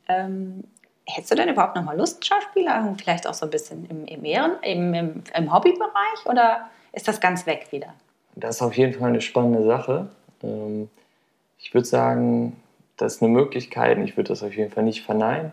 Ähm, 0.08 0.64
hättest 1.06 1.32
du 1.32 1.36
denn 1.36 1.50
überhaupt 1.50 1.76
noch 1.76 1.84
mal 1.84 1.98
Lust, 1.98 2.26
Schauspieler? 2.26 2.96
Vielleicht 2.98 3.28
auch 3.28 3.34
so 3.34 3.46
ein 3.46 3.50
bisschen 3.50 3.86
im, 3.90 4.06
im, 4.06 4.24
Ehren, 4.24 4.54
im, 4.62 4.94
im, 4.94 5.24
im 5.36 5.54
Hobbybereich 5.54 6.26
oder 6.26 6.70
ist 6.94 7.10
das 7.10 7.20
ganz 7.20 7.46
weg 7.46 7.68
wieder? 7.72 7.94
Das 8.38 8.56
ist 8.56 8.62
auf 8.62 8.78
jeden 8.78 8.94
Fall 8.94 9.10
eine 9.10 9.20
spannende 9.20 9.66
Sache. 9.66 10.08
Ähm, 10.42 10.90
ich 11.60 11.74
würde 11.74 11.88
sagen, 11.88 12.56
das 12.96 13.16
ist 13.16 13.22
eine 13.22 13.34
Möglichkeit. 13.34 13.98
Ich 13.98 14.16
würde 14.16 14.30
das 14.30 14.44
auf 14.44 14.56
jeden 14.56 14.72
Fall 14.72 14.84
nicht 14.84 15.04
verneinen. 15.04 15.52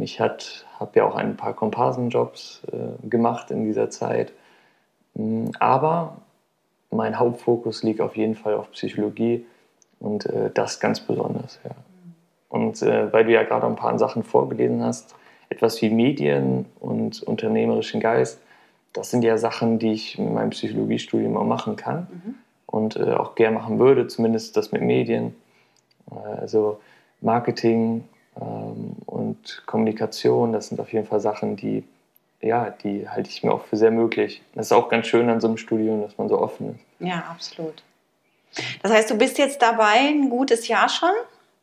Ich 0.00 0.18
habe 0.18 0.40
ja 0.94 1.04
auch 1.04 1.14
ein 1.14 1.36
paar 1.36 1.54
Komparsenjobs 1.54 2.62
äh, 2.72 3.08
gemacht 3.08 3.52
in 3.52 3.62
dieser 3.64 3.88
Zeit 3.88 4.32
aber 5.58 6.18
mein 6.90 7.18
Hauptfokus 7.18 7.82
liegt 7.82 8.00
auf 8.00 8.16
jeden 8.16 8.34
Fall 8.34 8.54
auf 8.54 8.70
Psychologie 8.72 9.44
und 9.98 10.26
äh, 10.26 10.50
das 10.52 10.80
ganz 10.80 11.00
besonders. 11.00 11.60
Ja. 11.64 11.70
Und 12.48 12.82
äh, 12.82 13.12
weil 13.12 13.24
du 13.24 13.32
ja 13.32 13.44
gerade 13.44 13.66
ein 13.66 13.76
paar 13.76 13.96
Sachen 13.98 14.24
vorgelesen 14.24 14.82
hast, 14.82 15.14
etwas 15.48 15.80
wie 15.82 15.90
Medien 15.90 16.66
und 16.80 17.22
unternehmerischen 17.22 18.00
Geist, 18.00 18.40
das 18.92 19.10
sind 19.10 19.22
ja 19.22 19.38
Sachen, 19.38 19.78
die 19.78 19.92
ich 19.92 20.18
mit 20.18 20.32
meinem 20.32 20.50
Psychologiestudium 20.50 21.36
auch 21.36 21.44
machen 21.44 21.76
kann 21.76 22.08
mhm. 22.10 22.34
und 22.66 22.96
äh, 22.96 23.12
auch 23.12 23.36
gerne 23.36 23.56
machen 23.56 23.78
würde, 23.78 24.08
zumindest 24.08 24.56
das 24.56 24.72
mit 24.72 24.82
Medien. 24.82 25.34
Also 26.40 26.80
Marketing 27.20 28.04
ähm, 28.40 28.96
und 29.06 29.62
Kommunikation, 29.66 30.52
das 30.52 30.68
sind 30.68 30.80
auf 30.80 30.92
jeden 30.92 31.06
Fall 31.06 31.20
Sachen, 31.20 31.54
die 31.54 31.84
ja, 32.40 32.70
die 32.70 33.08
halte 33.08 33.28
ich 33.28 33.42
mir 33.42 33.52
auch 33.52 33.64
für 33.64 33.76
sehr 33.76 33.90
möglich. 33.90 34.42
Das 34.54 34.66
ist 34.66 34.72
auch 34.72 34.88
ganz 34.88 35.06
schön 35.06 35.28
an 35.28 35.40
so 35.40 35.48
einem 35.48 35.56
Studium, 35.56 36.02
dass 36.02 36.16
man 36.18 36.28
so 36.28 36.38
offen 36.38 36.74
ist. 36.74 37.06
Ja, 37.06 37.24
absolut. 37.30 37.82
Das 38.82 38.92
heißt, 38.92 39.10
du 39.10 39.16
bist 39.16 39.38
jetzt 39.38 39.62
dabei 39.62 40.08
ein 40.08 40.30
gutes 40.30 40.68
Jahr 40.68 40.88
schon? 40.88 41.10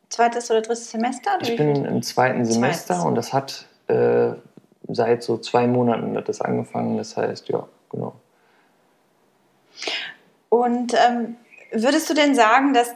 Zweites 0.08 0.50
oder 0.50 0.62
drittes 0.62 0.90
Semester? 0.90 1.32
Ich 1.42 1.56
bin 1.56 1.84
im 1.84 2.02
zweiten 2.02 2.44
Semester 2.44 2.94
Zweites. 2.94 3.04
und 3.04 3.14
das 3.14 3.32
hat 3.32 3.66
äh, 3.88 4.30
seit 4.88 5.22
so 5.22 5.36
zwei 5.38 5.66
Monaten 5.66 6.16
hat 6.16 6.28
das 6.28 6.40
angefangen. 6.40 6.96
Das 6.96 7.16
heißt, 7.16 7.48
ja, 7.48 7.68
genau. 7.90 8.14
Und 10.48 10.94
ähm, 10.94 11.36
würdest 11.72 12.08
du 12.08 12.14
denn 12.14 12.34
sagen, 12.34 12.72
dass 12.72 12.94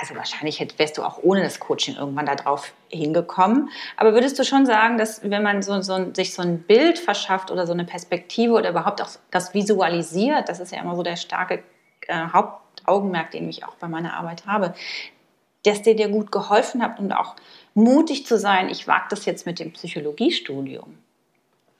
also 0.00 0.14
wahrscheinlich 0.16 0.66
wärst 0.78 0.96
du 0.96 1.02
auch 1.02 1.18
ohne 1.22 1.42
das 1.42 1.60
Coaching 1.60 1.96
irgendwann 1.96 2.24
darauf 2.24 2.72
hingekommen. 2.88 3.68
Aber 3.98 4.14
würdest 4.14 4.38
du 4.38 4.44
schon 4.44 4.64
sagen, 4.64 4.96
dass 4.96 5.28
wenn 5.28 5.42
man 5.42 5.62
so, 5.62 5.80
so, 5.82 6.12
sich 6.14 6.32
so 6.32 6.40
ein 6.40 6.62
Bild 6.62 6.98
verschafft 6.98 7.50
oder 7.50 7.66
so 7.66 7.74
eine 7.74 7.84
Perspektive 7.84 8.54
oder 8.54 8.70
überhaupt 8.70 9.02
auch 9.02 9.10
das 9.30 9.52
visualisiert, 9.52 10.48
das 10.48 10.58
ist 10.58 10.72
ja 10.72 10.80
immer 10.80 10.96
so 10.96 11.02
der 11.02 11.16
starke 11.16 11.62
äh, 12.06 12.28
Hauptaugenmerk, 12.32 13.30
den 13.32 13.48
ich 13.48 13.64
auch 13.64 13.74
bei 13.74 13.88
meiner 13.88 14.14
Arbeit 14.14 14.46
habe, 14.46 14.74
dass 15.64 15.82
der 15.82 15.94
dir 15.94 16.08
gut 16.08 16.32
geholfen 16.32 16.82
hat 16.82 16.98
und 16.98 17.12
auch 17.12 17.36
mutig 17.74 18.26
zu 18.26 18.38
sein, 18.38 18.70
ich 18.70 18.88
wage 18.88 19.06
das 19.10 19.26
jetzt 19.26 19.44
mit 19.44 19.58
dem 19.58 19.72
Psychologiestudium. 19.72 20.96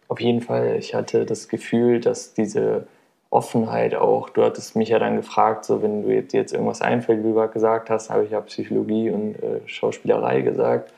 Auf 0.09 0.21
jeden 0.21 0.43
Fall. 0.43 0.77
Ich 0.79 0.95
hatte 0.95 1.25
das 1.25 1.49
Gefühl, 1.49 2.01
dass 2.01 2.35
diese 2.35 2.87
Offenheit 3.31 3.95
auch. 3.95 4.29
Du 4.29 4.43
hattest 4.43 4.75
mich 4.75 4.89
ja 4.89 4.99
dann 4.99 5.17
gefragt, 5.17 5.65
so 5.65 5.83
wenn 5.83 6.03
du 6.03 6.13
jetzt, 6.13 6.33
jetzt 6.33 6.53
irgendwas 6.53 6.83
einfällt, 6.83 7.21
wie 7.21 7.29
du 7.29 7.35
gerade 7.35 7.53
gesagt 7.53 7.89
hast, 7.89 8.11
habe 8.11 8.25
ich 8.25 8.33
ja 8.33 8.41
Psychologie 8.41 9.11
und 9.11 9.37
äh, 9.37 9.61
Schauspielerei 9.67 10.41
gesagt. 10.41 10.93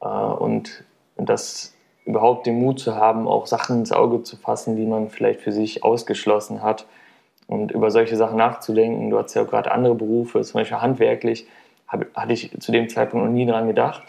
Äh, 0.00 0.06
und, 0.06 0.84
und 1.16 1.28
das 1.28 1.74
überhaupt 2.04 2.46
den 2.46 2.58
Mut 2.58 2.80
zu 2.80 2.96
haben, 2.96 3.28
auch 3.28 3.46
Sachen 3.46 3.80
ins 3.80 3.92
Auge 3.92 4.22
zu 4.24 4.36
fassen, 4.36 4.76
die 4.76 4.86
man 4.86 5.10
vielleicht 5.10 5.40
für 5.40 5.52
sich 5.52 5.84
ausgeschlossen 5.84 6.62
hat 6.62 6.86
und 7.46 7.70
über 7.70 7.90
solche 7.90 8.16
Sachen 8.16 8.36
nachzudenken. 8.36 9.10
Du 9.10 9.18
hast 9.18 9.34
ja 9.34 9.42
auch 9.42 9.48
gerade 9.48 9.70
andere 9.70 9.94
Berufe, 9.94 10.40
zum 10.42 10.60
Beispiel 10.60 10.80
handwerklich, 10.80 11.46
hab, 11.86 12.04
hatte 12.14 12.32
ich 12.32 12.50
zu 12.58 12.72
dem 12.72 12.88
Zeitpunkt 12.88 13.26
noch 13.26 13.32
nie 13.32 13.46
dran 13.46 13.68
gedacht. 13.68 14.02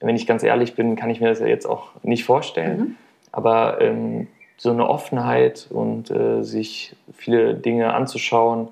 Wenn 0.00 0.16
ich 0.16 0.26
ganz 0.26 0.42
ehrlich 0.42 0.74
bin, 0.74 0.96
kann 0.96 1.08
ich 1.08 1.20
mir 1.20 1.28
das 1.28 1.40
ja 1.40 1.46
jetzt 1.46 1.66
auch 1.66 1.90
nicht 2.02 2.24
vorstellen. 2.24 2.78
Mhm. 2.78 2.96
Aber 3.32 3.80
ähm, 3.80 4.28
so 4.60 4.70
eine 4.70 4.86
Offenheit 4.90 5.68
und 5.70 6.10
äh, 6.10 6.42
sich 6.42 6.94
viele 7.16 7.54
Dinge 7.54 7.94
anzuschauen, 7.94 8.68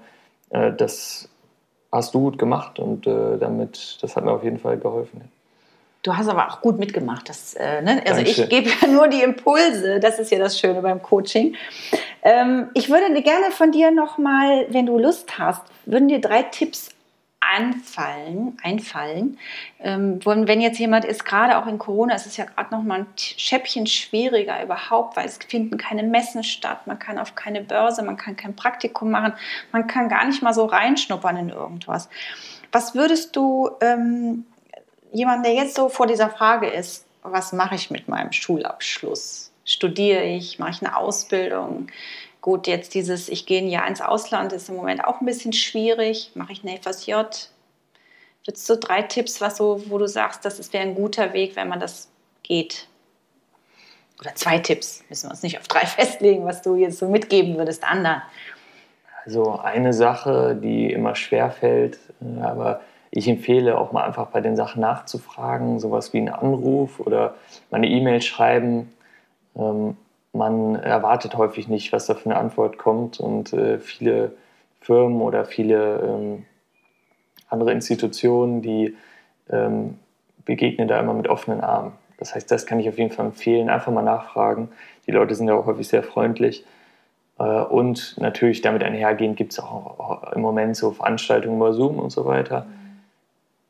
äh, 0.51 0.71
das 0.71 1.31
hast 1.91 2.15
du 2.15 2.21
gut 2.21 2.39
gemacht 2.39 2.79
und 2.79 3.07
äh, 3.07 3.39
damit, 3.39 3.97
das 4.03 4.15
hat 4.15 4.23
mir 4.23 4.33
auf 4.33 4.45
jeden 4.45 4.59
Fall 4.59 4.77
geholfen. 4.77 5.23
Du 6.03 6.15
hast 6.15 6.29
aber 6.29 6.49
auch 6.49 6.61
gut 6.61 6.79
mitgemacht. 6.79 7.31
Das, 7.31 7.55
äh, 7.55 7.81
ne? 7.81 8.03
Also 8.05 8.17
Dankeschön. 8.17 8.45
ich 8.45 8.51
gebe 8.51 8.69
ja 8.69 8.87
nur 8.87 9.09
die 9.09 9.23
Impulse. 9.23 9.99
Das 9.99 10.19
ist 10.19 10.31
ja 10.31 10.39
das 10.39 10.61
Schöne 10.61 10.83
beim 10.83 11.03
Coaching. 11.03 11.57
Ähm, 12.23 12.69
ich 12.75 12.91
würde 12.91 13.11
gerne 13.23 13.51
von 13.51 13.73
dir 13.73 13.91
noch 13.91 14.19
mal, 14.19 14.67
wenn 14.69 14.85
du 14.85 14.99
Lust 14.99 15.39
hast, 15.39 15.63
würden 15.87 16.09
dir 16.09 16.21
drei 16.21 16.43
Tipps 16.43 16.91
anfallen, 17.41 18.59
einfallen. 18.63 19.39
Ähm, 19.81 20.21
wenn 20.25 20.61
jetzt 20.61 20.79
jemand 20.79 21.05
ist, 21.05 21.25
gerade 21.25 21.59
auch 21.59 21.67
in 21.67 21.79
Corona, 21.79 22.15
es 22.15 22.27
ist 22.27 22.37
ja 22.37 22.45
gerade 22.45 22.75
noch 22.75 22.83
mal 22.83 23.01
ein 23.01 23.07
Schäppchen 23.17 23.87
schwieriger 23.87 24.63
überhaupt, 24.63 25.17
weil 25.17 25.27
es 25.27 25.39
finden 25.39 25.79
keine 25.79 26.03
Messen 26.03 26.43
statt, 26.43 26.87
man 26.87 26.99
kann 26.99 27.19
auf 27.19 27.35
keine 27.35 27.63
Börse, 27.63 28.03
man 28.03 28.17
kann 28.17 28.37
kein 28.37 28.57
Praktikum 28.57 29.11
machen, 29.11 29.33
man 29.73 29.87
kann 29.87 30.09
gar 30.09 30.25
nicht 30.27 30.43
mal 30.43 30.53
so 30.53 30.65
reinschnuppern 30.65 31.37
in 31.37 31.49
irgendwas. 31.51 32.09
Was 32.73 32.95
würdest 32.95 33.37
du 33.37 33.71
ähm, 33.81 34.45
jemand, 35.13 35.47
der 35.47 35.55
jetzt 35.55 35.77
so 35.77 35.89
vor 35.89 36.07
dieser 36.07 36.31
Frage 36.31 36.69
ist, 36.69 37.07
was 37.23 37.53
mache 37.53 37.75
ich 37.75 37.91
mit 37.91 38.09
meinem 38.09 38.33
Schulabschluss? 38.33 39.53
Studiere 39.65 40.25
ich, 40.25 40.59
mache 40.59 40.71
ich 40.71 40.83
eine 40.83 40.97
Ausbildung? 40.97 41.89
Gut, 42.49 42.67
jetzt 42.67 42.95
dieses, 42.95 43.29
ich 43.29 43.45
gehe 43.45 43.61
ein 43.61 43.69
Jahr 43.69 43.87
ins 43.87 44.01
Ausland, 44.01 44.55
ist 44.55 44.71
im 44.71 44.77
Moment 44.77 45.05
auch 45.05 45.21
ein 45.21 45.27
bisschen 45.27 45.53
schwierig. 45.53 46.31
Mache 46.35 46.53
ich 46.53 46.65
eine 46.65 46.79
FSJ? 46.79 47.13
Würdest 48.47 48.71
du 48.71 48.77
drei 48.79 49.03
Tipps, 49.03 49.43
was 49.43 49.59
so, 49.59 49.83
wo 49.91 49.99
du 49.99 50.09
sagst, 50.09 50.47
das 50.47 50.73
wäre 50.73 50.83
ein 50.83 50.95
guter 50.95 51.35
Weg, 51.35 51.57
wenn 51.57 51.69
man 51.69 51.79
das 51.79 52.09
geht? 52.43 52.89
Oder 54.19 54.35
zwei 54.35 54.61
Tipps, 54.61 55.05
müssen 55.11 55.27
wir 55.27 55.33
uns 55.33 55.43
nicht 55.43 55.59
auf 55.59 55.69
drei 55.69 55.81
festlegen, 55.85 56.47
was 56.47 56.63
du 56.63 56.75
jetzt 56.75 56.99
so 56.99 57.11
mitgeben 57.11 57.59
würdest 57.59 57.85
anderen. 57.85 58.23
Also 59.27 59.59
eine 59.59 59.93
Sache, 59.93 60.59
die 60.59 60.91
immer 60.91 61.17
schwer 61.17 61.51
fällt, 61.51 61.99
äh, 62.23 62.41
aber 62.41 62.81
ich 63.11 63.29
empfehle 63.29 63.77
auch 63.77 63.93
mal 63.93 64.05
einfach 64.05 64.29
bei 64.29 64.41
den 64.41 64.57
Sachen 64.57 64.81
nachzufragen, 64.81 65.81
sowas 65.81 66.15
wie 66.15 66.19
einen 66.21 66.31
Anruf 66.31 66.99
oder 66.99 67.35
mal 67.71 67.77
eine 67.77 67.91
E-Mail 67.91 68.23
schreiben. 68.23 68.91
Ähm, 69.55 69.99
man 70.33 70.77
erwartet 70.77 71.37
häufig 71.37 71.69
nicht, 71.69 71.93
was 71.93 72.07
da 72.07 72.15
für 72.15 72.27
eine 72.27 72.39
Antwort 72.39 72.79
kommt 72.79 73.21
und 73.21 73.53
äh, 73.53 73.79
viele 73.79 74.33
Firmen 74.81 75.21
oder 75.21 75.45
viele 75.45 76.01
ähm, 76.01 76.45
andere 77.49 77.73
Institutionen, 77.73 78.63
die 78.63 78.97
ähm, 79.51 79.99
begegnen 80.45 80.89
da 80.89 81.01
immer 81.01 81.15
mit 81.15 81.29
offenen 81.29 81.61
Armen. 81.61 81.93
Das 82.19 82.35
heißt, 82.35 82.51
das 82.51 82.67
kann 82.67 82.81
ich 82.81 82.89
auf 82.89 82.99
jeden 82.99 83.11
Fall 83.11 83.27
empfehlen. 83.27 83.71
Einfach 83.71 83.93
mal 83.93 84.03
nachfragen. 84.03 84.71
Die 85.07 85.13
Leute 85.13 85.35
sind 85.35 85.49
ja 85.49 85.55
auch 85.55 85.67
häufig 85.67 85.89
sehr 85.89 86.03
freundlich. 86.03 86.65
Äh, 87.39 87.45
und 87.45 88.17
natürlich 88.19 88.61
damit 88.61 88.83
einhergehend 88.83 89.37
gibt 89.37 89.53
es 89.53 89.61
auch 89.61 90.33
im 90.33 90.43
Moment 90.43 90.77
so 90.77 90.91
Veranstaltungen 90.91 91.57
über 91.57 91.73
Zoom 91.73 91.99
und 91.99 92.11
so 92.11 92.27
weiter. 92.27 92.67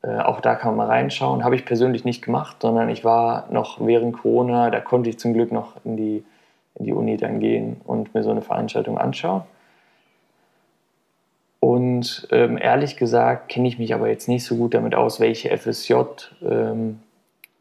Äh, 0.02 0.18
auch 0.18 0.40
da 0.40 0.54
kann 0.54 0.76
man 0.76 0.86
mal 0.86 0.92
reinschauen. 0.92 1.44
Habe 1.44 1.56
ich 1.56 1.64
persönlich 1.64 2.04
nicht 2.04 2.24
gemacht, 2.24 2.56
sondern 2.60 2.88
ich 2.88 3.04
war 3.04 3.48
noch 3.50 3.84
während 3.84 4.16
Corona, 4.16 4.70
da 4.70 4.80
konnte 4.80 5.10
ich 5.10 5.18
zum 5.18 5.34
Glück 5.34 5.52
noch 5.52 5.74
in 5.84 5.96
die 5.96 6.24
in 6.76 6.84
die 6.84 6.92
Uni 6.92 7.16
dann 7.16 7.40
gehen 7.40 7.80
und 7.84 8.14
mir 8.14 8.22
so 8.22 8.30
eine 8.30 8.42
Veranstaltung 8.42 8.98
anschauen. 8.98 9.42
Und 11.60 12.28
ähm, 12.30 12.56
ehrlich 12.56 12.96
gesagt 12.96 13.48
kenne 13.48 13.68
ich 13.68 13.78
mich 13.78 13.92
aber 13.92 14.08
jetzt 14.08 14.28
nicht 14.28 14.44
so 14.44 14.56
gut 14.56 14.74
damit 14.74 14.94
aus, 14.94 15.18
welche 15.18 15.56
FSJ 15.56 15.94
ähm, 16.42 17.00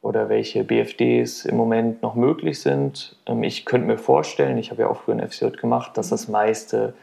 oder 0.02 0.30
welche 0.30 0.64
BFDs 0.64 1.46
im 1.46 1.58
Moment 1.58 2.04
noch 2.04 2.14
möglich 2.16 2.62
sind. 2.62 3.16
Ähm, 3.26 3.44
ich 3.44 3.66
könnte 3.66 3.88
mir 3.88 3.98
vorstellen, 3.98 4.58
ich 4.58 4.70
habe 4.70 4.84
ja 4.84 4.90
auch 4.90 5.02
früher 5.02 5.16
ein 5.16 5.28
FSJ 5.28 5.48
gemacht, 5.60 5.98
dass 5.98 6.10
das 6.10 6.28
meiste 6.28 6.94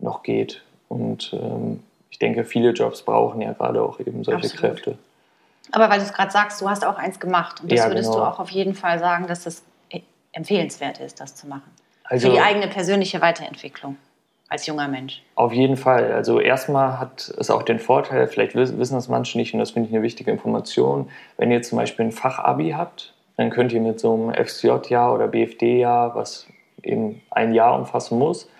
noch 0.00 0.24
geht. 0.24 0.62
Und 0.88 1.32
ähm, 1.40 1.84
ich 2.10 2.18
denke, 2.18 2.44
viele 2.44 2.70
Jobs 2.72 3.02
brauchen 3.02 3.40
ja 3.40 3.52
gerade 3.52 3.80
auch 3.80 4.00
eben 4.00 4.24
solche 4.24 4.46
Absolut. 4.46 4.60
Kräfte. 4.60 4.98
Aber 5.72 5.88
weil 5.88 5.98
du 5.98 6.04
es 6.04 6.12
gerade 6.12 6.32
sagst, 6.32 6.60
du 6.60 6.68
hast 6.68 6.84
auch 6.84 6.98
eins 6.98 7.20
gemacht. 7.20 7.60
Und 7.62 7.70
das 7.70 7.78
ja, 7.78 7.86
würdest 7.86 8.10
genau. 8.10 8.24
du 8.24 8.30
auch 8.30 8.40
auf 8.40 8.50
jeden 8.50 8.74
Fall 8.74 8.98
sagen, 8.98 9.28
dass 9.28 9.44
das 9.44 9.62
empfehlenswert 10.32 10.98
ist, 11.00 11.20
das 11.20 11.34
zu 11.34 11.46
machen. 11.46 11.70
Also, 12.04 12.28
Für 12.28 12.34
die 12.34 12.40
eigene 12.40 12.68
persönliche 12.68 13.20
Weiterentwicklung 13.20 13.96
als 14.48 14.66
junger 14.66 14.88
Mensch. 14.88 15.22
Auf 15.36 15.52
jeden 15.52 15.76
Fall. 15.76 16.12
Also 16.12 16.40
erstmal 16.40 16.98
hat 16.98 17.32
es 17.38 17.50
auch 17.50 17.62
den 17.62 17.78
Vorteil, 17.78 18.26
vielleicht 18.26 18.56
wissen 18.56 18.94
das 18.94 19.08
manche 19.08 19.38
nicht 19.38 19.54
und 19.54 19.60
das 19.60 19.70
finde 19.70 19.88
ich 19.88 19.94
eine 19.94 20.02
wichtige 20.02 20.30
Information, 20.30 21.08
wenn 21.36 21.52
ihr 21.52 21.62
zum 21.62 21.78
Beispiel 21.78 22.06
ein 22.06 22.12
Fachabi 22.12 22.72
habt, 22.72 23.14
dann 23.36 23.50
könnt 23.50 23.72
ihr 23.72 23.80
mit 23.80 24.00
so 24.00 24.12
einem 24.12 24.34
FCJ-Jahr 24.34 25.14
oder 25.14 25.28
BFD-Jahr, 25.28 26.16
was 26.16 26.48
eben 26.82 27.22
ein 27.30 27.54
Jahr 27.54 27.78
umfassen 27.78 28.18
muss, 28.18 28.50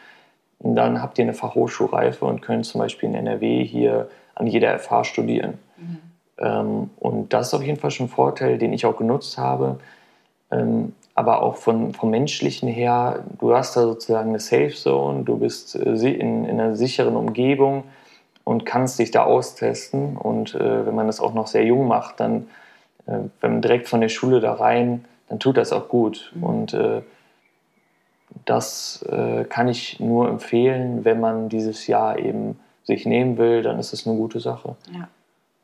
dann 0.60 1.02
habt 1.02 1.18
ihr 1.18 1.24
eine 1.24 1.34
Fachhochschulreife 1.34 2.24
und 2.24 2.40
könnt 2.40 2.66
zum 2.66 2.80
Beispiel 2.80 3.08
in 3.08 3.16
NRW 3.16 3.64
hier 3.64 4.08
an 4.36 4.46
jeder 4.46 4.78
FH 4.78 5.04
studieren. 5.04 5.58
Mhm. 5.76 5.98
Ähm, 6.38 6.90
und 7.00 7.32
das 7.32 7.48
ist 7.48 7.54
auf 7.54 7.62
jeden 7.62 7.78
Fall 7.78 7.90
schon 7.90 8.06
ein 8.06 8.10
Vorteil, 8.10 8.58
den 8.58 8.72
ich 8.72 8.86
auch 8.86 8.96
genutzt 8.96 9.38
habe. 9.38 9.80
Aber 11.20 11.42
auch 11.42 11.56
von, 11.56 11.92
vom 11.92 12.08
Menschlichen 12.08 12.66
her, 12.66 13.24
du 13.38 13.54
hast 13.54 13.76
da 13.76 13.82
sozusagen 13.82 14.30
eine 14.30 14.40
Safe 14.40 14.70
Zone, 14.70 15.22
du 15.24 15.36
bist 15.36 15.76
äh, 15.76 15.90
in, 15.90 16.46
in 16.46 16.58
einer 16.58 16.76
sicheren 16.76 17.14
Umgebung 17.14 17.84
und 18.44 18.64
kannst 18.64 18.98
dich 18.98 19.10
da 19.10 19.24
austesten. 19.24 20.16
Und 20.16 20.54
äh, 20.54 20.86
wenn 20.86 20.94
man 20.94 21.08
das 21.08 21.20
auch 21.20 21.34
noch 21.34 21.46
sehr 21.46 21.66
jung 21.66 21.86
macht, 21.86 22.20
dann, 22.20 22.48
äh, 23.04 23.18
wenn 23.42 23.52
man 23.52 23.60
direkt 23.60 23.86
von 23.86 24.00
der 24.00 24.08
Schule 24.08 24.40
da 24.40 24.54
rein, 24.54 25.04
dann 25.28 25.38
tut 25.38 25.58
das 25.58 25.74
auch 25.74 25.88
gut. 25.88 26.32
Mhm. 26.34 26.42
Und 26.42 26.72
äh, 26.72 27.02
das 28.46 29.04
äh, 29.10 29.44
kann 29.44 29.68
ich 29.68 30.00
nur 30.00 30.26
empfehlen, 30.26 31.04
wenn 31.04 31.20
man 31.20 31.50
dieses 31.50 31.86
Jahr 31.86 32.18
eben 32.18 32.58
sich 32.84 33.04
nehmen 33.04 33.36
will, 33.36 33.60
dann 33.60 33.78
ist 33.78 33.92
es 33.92 34.06
eine 34.06 34.16
gute 34.16 34.40
Sache. 34.40 34.74
Ja. 34.90 35.06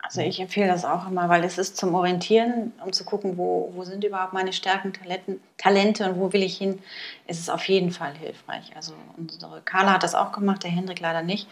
Also 0.07 0.21
ich 0.21 0.39
empfehle 0.39 0.67
das 0.67 0.85
auch 0.85 1.05
immer, 1.09 1.27
weil 1.27 1.43
es 1.43 1.57
ist 1.57 1.75
zum 1.75 1.93
Orientieren, 1.93 2.71
um 2.81 2.93
zu 2.93 3.03
gucken, 3.03 3.37
wo, 3.37 3.73
wo 3.75 3.83
sind 3.83 4.05
überhaupt 4.05 4.31
meine 4.31 4.53
Stärken, 4.53 4.93
Talenten, 4.93 5.41
Talente 5.57 6.09
und 6.09 6.17
wo 6.17 6.31
will 6.31 6.43
ich 6.43 6.57
hin, 6.57 6.79
ist 7.27 7.41
es 7.41 7.49
auf 7.49 7.67
jeden 7.67 7.91
Fall 7.91 8.13
hilfreich. 8.13 8.71
Also 8.73 8.93
unsere 9.17 9.61
Carla 9.61 9.91
hat 9.95 10.03
das 10.03 10.15
auch 10.15 10.31
gemacht, 10.31 10.63
der 10.63 10.71
Hendrik 10.71 11.01
leider 11.01 11.23
nicht. 11.23 11.49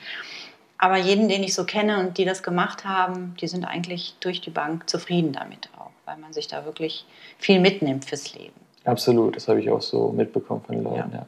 Aber 0.78 0.96
jeden, 0.96 1.28
den 1.28 1.44
ich 1.44 1.54
so 1.54 1.66
kenne 1.66 2.00
und 2.00 2.18
die 2.18 2.24
das 2.24 2.44
gemacht 2.44 2.86
haben, 2.86 3.36
die 3.42 3.48
sind 3.50 3.66
eigentlich 3.66 4.16
durch 4.22 4.40
die 4.40 4.52
Bank 4.52 4.90
zufrieden 4.90 5.34
damit 5.34 5.70
auch, 5.78 5.92
weil 6.06 6.16
man 6.18 6.32
sich 6.32 6.48
da 6.48 6.64
wirklich 6.64 7.06
viel 7.38 7.60
mitnimmt 7.60 8.06
fürs 8.06 8.34
Leben. 8.36 8.56
Absolut, 8.86 9.36
das 9.36 9.50
habe 9.50 9.60
ich 9.60 9.70
auch 9.70 9.82
so 9.82 10.14
mitbekommen 10.14 10.64
von 10.66 10.76
den 10.76 10.84
Leuten, 10.86 11.12
ja. 11.12 11.18
ja. 11.18 11.28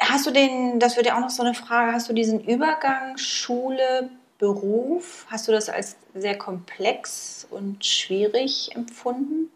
Hast 0.00 0.26
du 0.26 0.30
den, 0.30 0.78
das 0.78 0.96
wird 0.96 1.06
ja 1.06 1.16
auch 1.16 1.20
noch 1.20 1.30
so 1.30 1.42
eine 1.42 1.54
Frage, 1.54 1.92
hast 1.92 2.08
du 2.08 2.12
diesen 2.12 2.40
Übergang 2.40 3.16
Schule, 3.16 4.10
Beruf, 4.44 5.24
hast 5.30 5.48
du 5.48 5.52
das 5.52 5.70
als 5.70 5.96
sehr 6.12 6.36
komplex 6.36 7.46
und 7.50 7.82
schwierig 7.82 8.76
empfunden? 8.76 9.50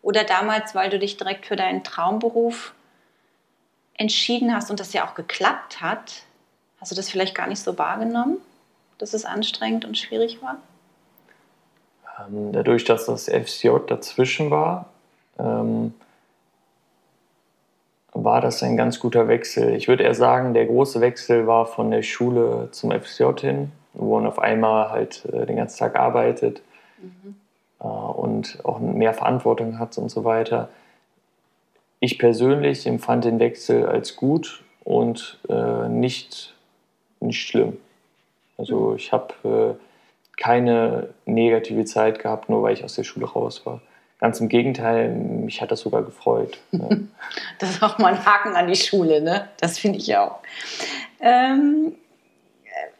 Oder 0.00 0.22
damals, 0.22 0.76
weil 0.76 0.90
du 0.90 1.00
dich 1.00 1.16
direkt 1.16 1.46
für 1.46 1.56
deinen 1.56 1.82
Traumberuf 1.82 2.72
entschieden 3.94 4.54
hast 4.54 4.70
und 4.70 4.78
das 4.78 4.92
ja 4.92 5.04
auch 5.04 5.16
geklappt 5.16 5.80
hat, 5.80 6.22
hast 6.80 6.92
du 6.92 6.94
das 6.94 7.10
vielleicht 7.10 7.34
gar 7.34 7.48
nicht 7.48 7.60
so 7.60 7.76
wahrgenommen, 7.78 8.36
dass 8.98 9.12
es 9.12 9.24
anstrengend 9.24 9.84
und 9.84 9.98
schwierig 9.98 10.40
war? 10.40 10.58
Ähm, 12.20 12.52
dadurch, 12.52 12.84
dass 12.84 13.06
das 13.06 13.24
FCJ 13.24 13.70
dazwischen 13.88 14.52
war, 14.52 14.86
ähm, 15.36 15.94
war 18.12 18.40
das 18.40 18.62
ein 18.62 18.76
ganz 18.76 19.00
guter 19.00 19.26
Wechsel. 19.26 19.74
Ich 19.74 19.88
würde 19.88 20.04
eher 20.04 20.14
sagen, 20.14 20.54
der 20.54 20.66
große 20.66 21.00
Wechsel 21.00 21.48
war 21.48 21.66
von 21.66 21.90
der 21.90 22.02
Schule 22.02 22.68
zum 22.70 22.92
FSJ 22.92 23.24
hin, 23.40 23.72
wo 23.98 24.18
man 24.18 24.26
auf 24.26 24.38
einmal 24.38 24.90
halt 24.90 25.24
äh, 25.26 25.44
den 25.46 25.56
ganzen 25.56 25.78
Tag 25.78 25.96
arbeitet 25.96 26.62
mhm. 26.98 27.36
äh, 27.80 27.84
und 27.84 28.58
auch 28.64 28.78
mehr 28.78 29.12
Verantwortung 29.12 29.78
hat 29.78 29.98
und 29.98 30.08
so 30.08 30.24
weiter. 30.24 30.68
Ich 32.00 32.18
persönlich 32.18 32.86
empfand 32.86 33.24
den 33.24 33.40
Wechsel 33.40 33.86
als 33.86 34.16
gut 34.16 34.62
und 34.84 35.38
äh, 35.48 35.88
nicht, 35.88 36.54
nicht 37.20 37.46
schlimm. 37.46 37.76
Also 38.56 38.90
mhm. 38.90 38.96
ich 38.96 39.12
habe 39.12 39.34
äh, 39.44 40.40
keine 40.40 41.08
negative 41.26 41.84
Zeit 41.84 42.20
gehabt, 42.20 42.48
nur 42.48 42.62
weil 42.62 42.72
ich 42.72 42.84
aus 42.84 42.94
der 42.94 43.04
Schule 43.04 43.26
raus 43.26 43.66
war. 43.66 43.80
Ganz 44.20 44.40
im 44.40 44.48
Gegenteil, 44.48 45.10
mich 45.10 45.60
hat 45.60 45.70
das 45.70 45.80
sogar 45.80 46.02
gefreut. 46.02 46.58
das 47.58 47.70
ist 47.70 47.82
auch 47.82 47.98
mal 47.98 48.14
ein 48.14 48.24
Haken 48.24 48.56
an 48.56 48.66
die 48.66 48.76
Schule, 48.76 49.20
ne? 49.20 49.48
Das 49.60 49.78
finde 49.78 49.98
ich 49.98 50.16
auch. 50.16 50.38
Ähm, 51.20 51.92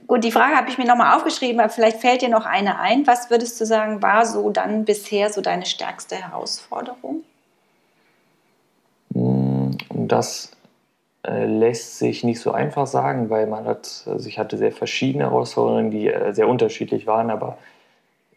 gut, 0.08 0.24
die 0.24 0.32
Frage 0.32 0.56
habe 0.56 0.68
ich 0.68 0.78
mir 0.78 0.86
nochmal 0.86 1.16
aufgeschrieben, 1.16 1.60
aber 1.60 1.68
vielleicht 1.68 1.98
fällt 1.98 2.22
dir 2.22 2.30
noch 2.30 2.46
eine 2.46 2.80
ein. 2.80 3.06
Was 3.06 3.30
würdest 3.30 3.60
du 3.60 3.66
sagen, 3.66 4.02
war 4.02 4.26
so 4.26 4.50
dann 4.50 4.84
bisher 4.84 5.30
so 5.30 5.40
deine 5.40 5.66
stärkste 5.66 6.16
Herausforderung? 6.16 7.22
Hm, 9.14 9.76
das 9.90 10.50
äh, 11.24 11.44
lässt 11.44 11.98
sich 11.98 12.24
nicht 12.24 12.40
so 12.40 12.52
einfach 12.52 12.86
sagen, 12.86 13.30
weil 13.30 13.46
man 13.46 13.66
hat, 13.66 14.04
also 14.06 14.28
ich 14.28 14.38
hatte 14.38 14.56
sehr 14.56 14.72
verschiedene 14.72 15.24
Herausforderungen, 15.24 15.90
die 15.90 16.08
äh, 16.08 16.32
sehr 16.32 16.48
unterschiedlich 16.48 17.06
waren, 17.06 17.30
aber 17.30 17.58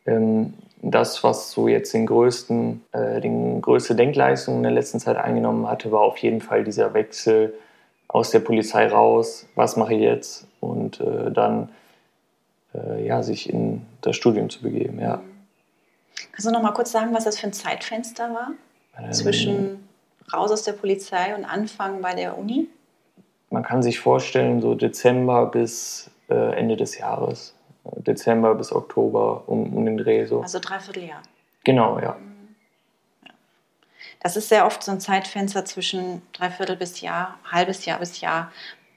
ähm, 0.05 0.53
das, 0.81 1.23
was 1.23 1.51
so 1.51 1.67
jetzt 1.67 1.93
den 1.93 2.05
größten, 2.05 2.83
äh, 2.91 3.21
die 3.21 3.61
größte 3.61 3.95
Denkleistung 3.95 4.57
in 4.57 4.63
der 4.63 4.71
letzten 4.71 4.99
Zeit 4.99 5.17
eingenommen 5.17 5.69
hatte, 5.69 5.91
war 5.91 6.01
auf 6.01 6.17
jeden 6.17 6.41
Fall 6.41 6.63
dieser 6.63 6.93
Wechsel 6.93 7.53
aus 8.07 8.31
der 8.31 8.39
Polizei 8.39 8.87
raus, 8.87 9.45
was 9.55 9.77
mache 9.77 9.93
ich 9.93 10.01
jetzt 10.01 10.47
und 10.61 11.01
äh, 11.01 11.31
dann 11.31 11.69
äh, 12.73 13.05
ja, 13.05 13.21
sich 13.21 13.49
in 13.49 13.85
das 13.99 14.15
Studium 14.15 14.49
zu 14.49 14.61
begeben. 14.61 14.99
Ja. 14.99 15.21
Kannst 16.31 16.47
du 16.47 16.51
noch 16.51 16.61
mal 16.61 16.71
kurz 16.71 16.91
sagen, 16.91 17.13
was 17.13 17.25
das 17.25 17.37
für 17.37 17.47
ein 17.47 17.53
Zeitfenster 17.53 18.33
war 18.33 18.51
ähm, 18.97 19.11
zwischen 19.11 19.87
raus 20.33 20.51
aus 20.51 20.63
der 20.63 20.73
Polizei 20.73 21.35
und 21.35 21.43
Anfang 21.43 22.01
bei 22.01 22.15
der 22.15 22.37
Uni? 22.37 22.69
Man 23.49 23.63
kann 23.63 23.83
sich 23.83 23.99
vorstellen, 23.99 24.61
so 24.61 24.75
Dezember 24.75 25.47
bis 25.47 26.09
äh, 26.29 26.55
Ende 26.55 26.77
des 26.77 26.97
Jahres. 26.97 27.53
Dezember 27.83 28.55
bis 28.55 28.71
Oktober 28.71 29.43
um, 29.47 29.75
um 29.75 29.85
den 29.85 29.97
Dreh. 29.97 30.25
So. 30.25 30.41
Also 30.41 30.59
dreiviertel 30.59 31.03
Jahr. 31.03 31.21
Genau, 31.63 31.99
ja. 31.99 32.15
Das 34.21 34.37
ist 34.37 34.49
sehr 34.49 34.65
oft 34.67 34.83
so 34.83 34.91
ein 34.91 34.99
Zeitfenster 34.99 35.65
zwischen 35.65 36.21
dreiviertel 36.31 36.75
bis 36.75 37.01
Jahr, 37.01 37.39
halbes 37.51 37.85
Jahr 37.85 37.99
bis 37.99 38.21
Jahr, 38.21 38.51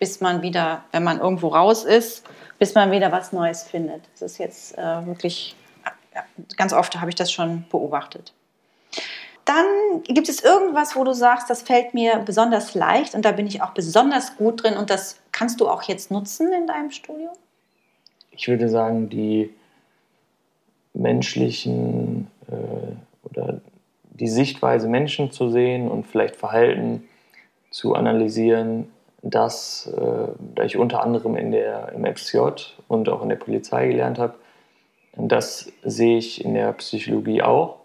bis 0.05 0.21
man 0.21 0.43
wieder, 0.43 0.85
wenn 0.93 1.03
man 1.03 1.19
irgendwo 1.19 1.49
raus 1.49 1.83
ist, 1.85 2.25
bis 2.59 2.75
man 2.75 2.91
wieder 2.91 3.11
was 3.11 3.33
Neues 3.33 3.63
findet. 3.63 4.03
Das 4.13 4.33
ist 4.33 4.39
jetzt 4.39 4.77
äh, 4.77 5.07
wirklich, 5.07 5.57
ja, 6.15 6.23
ganz 6.59 6.75
oft 6.75 7.01
habe 7.01 7.09
ich 7.09 7.15
das 7.15 7.33
schon 7.33 7.65
beobachtet. 7.71 8.35
Dann 9.47 9.65
gibt 10.05 10.29
es 10.29 10.45
irgendwas, 10.45 10.95
wo 10.95 11.05
du 11.05 11.15
sagst, 11.15 11.49
das 11.49 11.63
fällt 11.63 11.95
mir 11.95 12.19
besonders 12.19 12.75
leicht 12.75 13.15
und 13.15 13.25
da 13.25 13.33
bin 13.33 13.47
ich 13.47 13.63
auch 13.63 13.71
besonders 13.71 14.37
gut 14.37 14.63
drin 14.63 14.75
und 14.77 14.91
das 14.91 15.21
kannst 15.33 15.61
du 15.61 15.69
auch 15.69 15.83
jetzt 15.85 16.11
nutzen 16.11 16.53
in 16.53 16.67
deinem 16.67 16.91
Studium? 16.91 17.33
ich 18.37 18.49
würde 18.49 18.69
sagen, 18.69 19.09
die 19.09 19.51
menschlichen 20.93 22.29
äh, 22.49 23.29
oder 23.29 23.61
die 24.11 24.29
Sichtweise 24.29 24.89
Menschen 24.89 25.31
zu 25.31 25.49
sehen 25.49 25.89
und 25.91 26.07
vielleicht 26.07 26.37
Verhalten 26.37 27.05
zu 27.71 27.95
analysieren, 27.95 28.89
das, 29.25 29.87
äh, 29.87 30.29
da 30.55 30.65
ich 30.65 30.77
unter 30.77 31.03
anderem 31.03 31.37
in 31.37 31.51
der, 31.51 31.93
im 31.93 32.05
FCJ 32.05 32.39
und 32.89 33.09
auch 33.09 33.23
in 33.23 33.31
der 33.31 33.37
Polizei 33.37 33.89
gelernt 33.89 34.19
habe, 34.19 34.35
das 35.17 35.73
sehe 35.83 36.19
ich 36.19 36.45
in 36.45 36.55
der 36.55 36.73
Psychologie 36.75 37.43
auch. 37.43 37.77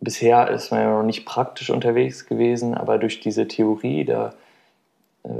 Bisher 0.00 0.50
ist 0.50 0.70
man 0.70 0.80
ja 0.80 0.90
noch 0.90 1.02
nicht 1.02 1.24
praktisch 1.24 1.70
unterwegs 1.70 2.26
gewesen, 2.26 2.74
aber 2.74 2.98
durch 2.98 3.20
diese 3.20 3.48
Theorie, 3.48 4.04
da, 4.04 4.34
äh, 5.24 5.30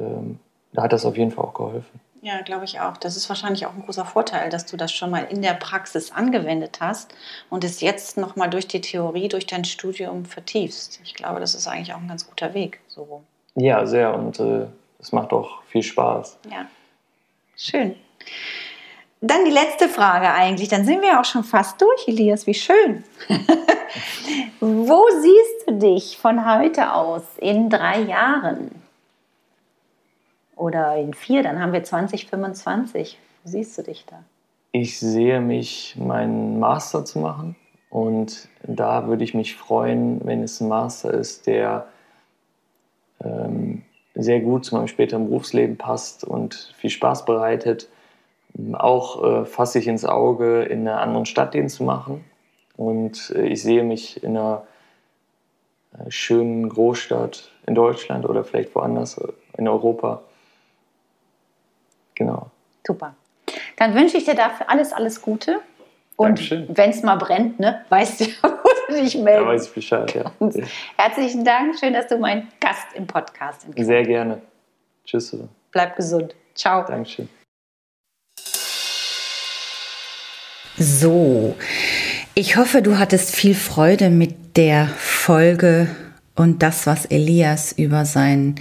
da 0.72 0.82
hat 0.84 0.92
das 0.94 1.04
auf 1.04 1.18
jeden 1.18 1.30
Fall 1.30 1.44
auch 1.44 1.54
geholfen. 1.54 2.00
Ja, 2.22 2.40
glaube 2.40 2.64
ich 2.64 2.80
auch. 2.80 2.96
Das 2.96 3.16
ist 3.16 3.28
wahrscheinlich 3.28 3.66
auch 3.66 3.74
ein 3.74 3.82
großer 3.82 4.06
Vorteil, 4.06 4.48
dass 4.48 4.64
du 4.64 4.78
das 4.78 4.90
schon 4.90 5.10
mal 5.10 5.26
in 5.28 5.42
der 5.42 5.52
Praxis 5.52 6.12
angewendet 6.12 6.78
hast 6.80 7.14
und 7.50 7.62
es 7.62 7.82
jetzt 7.82 8.16
nochmal 8.16 8.48
durch 8.48 8.66
die 8.66 8.80
Theorie, 8.80 9.28
durch 9.28 9.46
dein 9.46 9.64
Studium 9.64 10.24
vertiefst. 10.24 11.00
Ich 11.04 11.14
glaube, 11.14 11.40
das 11.40 11.54
ist 11.54 11.68
eigentlich 11.68 11.92
auch 11.92 12.00
ein 12.00 12.08
ganz 12.08 12.26
guter 12.26 12.54
Weg. 12.54 12.80
So. 12.88 13.22
Ja, 13.54 13.84
sehr. 13.86 14.14
Und 14.14 14.40
äh, 14.40 14.66
es 14.98 15.12
macht 15.12 15.32
auch 15.32 15.62
viel 15.64 15.82
Spaß. 15.82 16.38
Ja, 16.50 16.66
schön. 17.56 17.96
Dann 19.20 19.44
die 19.44 19.50
letzte 19.50 19.88
Frage 19.88 20.30
eigentlich. 20.30 20.68
Dann 20.68 20.84
sind 20.84 21.02
wir 21.02 21.18
auch 21.18 21.24
schon 21.24 21.42
fast 21.42 21.80
durch, 21.80 22.06
Elias. 22.06 22.46
Wie 22.46 22.54
schön. 22.54 23.02
Wo 24.60 25.04
siehst 25.20 25.68
du 25.68 25.78
dich 25.78 26.18
von 26.18 26.44
heute 26.44 26.92
aus 26.92 27.22
in 27.38 27.70
drei 27.70 28.00
Jahren? 28.02 28.70
Oder 30.54 30.96
in 30.96 31.12
vier, 31.14 31.42
dann 31.42 31.60
haben 31.60 31.72
wir 31.72 31.84
2025. 31.84 33.18
Wo 33.42 33.50
siehst 33.50 33.76
du 33.78 33.82
dich 33.82 34.04
da? 34.06 34.22
Ich 34.72 34.98
sehe 34.98 35.40
mich, 35.40 35.96
meinen 35.98 36.58
Master 36.58 37.04
zu 37.04 37.18
machen. 37.18 37.56
Und 37.90 38.48
da 38.62 39.06
würde 39.06 39.24
ich 39.24 39.32
mich 39.32 39.56
freuen, 39.56 40.20
wenn 40.24 40.42
es 40.42 40.60
ein 40.60 40.68
Master 40.68 41.14
ist, 41.14 41.46
der 41.46 41.86
ähm, 43.24 43.82
sehr 44.16 44.40
gut 44.40 44.64
zu 44.64 44.74
meinem 44.74 44.88
späteren 44.88 45.28
Berufsleben 45.28 45.76
passt 45.76 46.24
und 46.24 46.72
viel 46.76 46.90
Spaß 46.90 47.24
bereitet. 47.24 47.88
Auch 48.72 49.22
äh, 49.22 49.44
fasse 49.44 49.78
ich 49.78 49.86
ins 49.86 50.04
Auge, 50.04 50.62
in 50.62 50.88
einer 50.88 51.00
anderen 51.00 51.26
Stadt 51.26 51.54
den 51.54 51.68
zu 51.68 51.84
machen. 51.84 52.24
Und 52.76 53.30
äh, 53.36 53.46
ich 53.46 53.62
sehe 53.62 53.82
mich 53.82 54.22
in 54.22 54.36
einer 54.36 54.66
äh, 55.98 56.10
schönen 56.10 56.68
Großstadt 56.68 57.50
in 57.66 57.74
Deutschland 57.74 58.26
oder 58.26 58.44
vielleicht 58.44 58.74
woanders 58.74 59.18
äh, 59.18 59.28
in 59.58 59.68
Europa 59.68 60.22
Genau. 62.16 62.50
Super. 62.84 63.14
Dann 63.76 63.94
wünsche 63.94 64.16
ich 64.16 64.24
dir 64.24 64.34
dafür 64.34 64.68
alles, 64.68 64.92
alles 64.92 65.22
Gute. 65.22 65.60
Und 66.16 66.50
wenn 66.50 66.90
es 66.90 67.02
mal 67.02 67.16
brennt, 67.16 67.60
ne, 67.60 67.84
weißt 67.90 68.20
du 68.20 68.24
dich 68.94 69.16
meldest. 69.16 69.44
Da 69.44 69.46
weiß 69.46 69.66
ich 69.66 69.74
Bescheid, 69.74 70.14
ja. 70.14 70.32
herzlichen 70.96 71.44
Dank. 71.44 71.78
Schön, 71.78 71.92
dass 71.92 72.06
du 72.06 72.18
mein 72.18 72.48
Gast 72.60 72.86
im 72.94 73.06
Podcast 73.06 73.66
bist. 73.70 73.86
Sehr 73.86 74.02
gerne. 74.02 74.40
Tschüss. 75.04 75.36
Bleib 75.70 75.96
gesund. 75.96 76.34
Ciao. 76.54 76.84
Dankeschön. 76.86 77.28
So, 80.78 81.56
ich 82.34 82.56
hoffe, 82.56 82.82
du 82.82 82.98
hattest 82.98 83.34
viel 83.34 83.54
Freude 83.54 84.10
mit 84.10 84.58
der 84.58 84.88
Folge 84.88 85.88
und 86.34 86.62
das, 86.62 86.86
was 86.86 87.06
Elias 87.06 87.72
über 87.72 88.04
seinen 88.04 88.56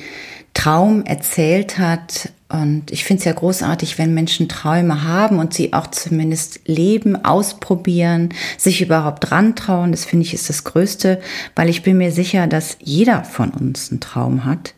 Traum 0.53 1.03
erzählt 1.03 1.77
hat. 1.77 2.29
Und 2.47 2.91
ich 2.91 3.05
finde 3.05 3.19
es 3.19 3.25
ja 3.25 3.33
großartig, 3.33 3.97
wenn 3.97 4.13
Menschen 4.13 4.47
Träume 4.47 5.03
haben 5.03 5.39
und 5.39 5.53
sie 5.53 5.73
auch 5.73 5.87
zumindest 5.87 6.61
leben, 6.65 7.25
ausprobieren, 7.25 8.29
sich 8.57 8.81
überhaupt 8.81 9.31
rantrauen. 9.31 9.91
Das 9.91 10.05
finde 10.05 10.25
ich 10.25 10.33
ist 10.33 10.49
das 10.49 10.63
Größte, 10.63 11.19
weil 11.55 11.69
ich 11.69 11.81
bin 11.81 11.97
mir 11.97 12.11
sicher, 12.11 12.45
dass 12.45 12.77
jeder 12.81 13.23
von 13.23 13.49
uns 13.49 13.89
einen 13.89 13.99
Traum 13.99 14.45
hat. 14.45 14.75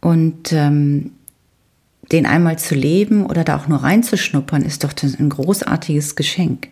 Und 0.00 0.52
ähm, 0.52 1.12
den 2.10 2.26
einmal 2.26 2.58
zu 2.58 2.74
leben 2.74 3.24
oder 3.26 3.44
da 3.44 3.56
auch 3.56 3.68
nur 3.68 3.84
reinzuschnuppern, 3.84 4.62
ist 4.62 4.82
doch 4.82 4.92
ein 5.02 5.28
großartiges 5.28 6.16
Geschenk. 6.16 6.68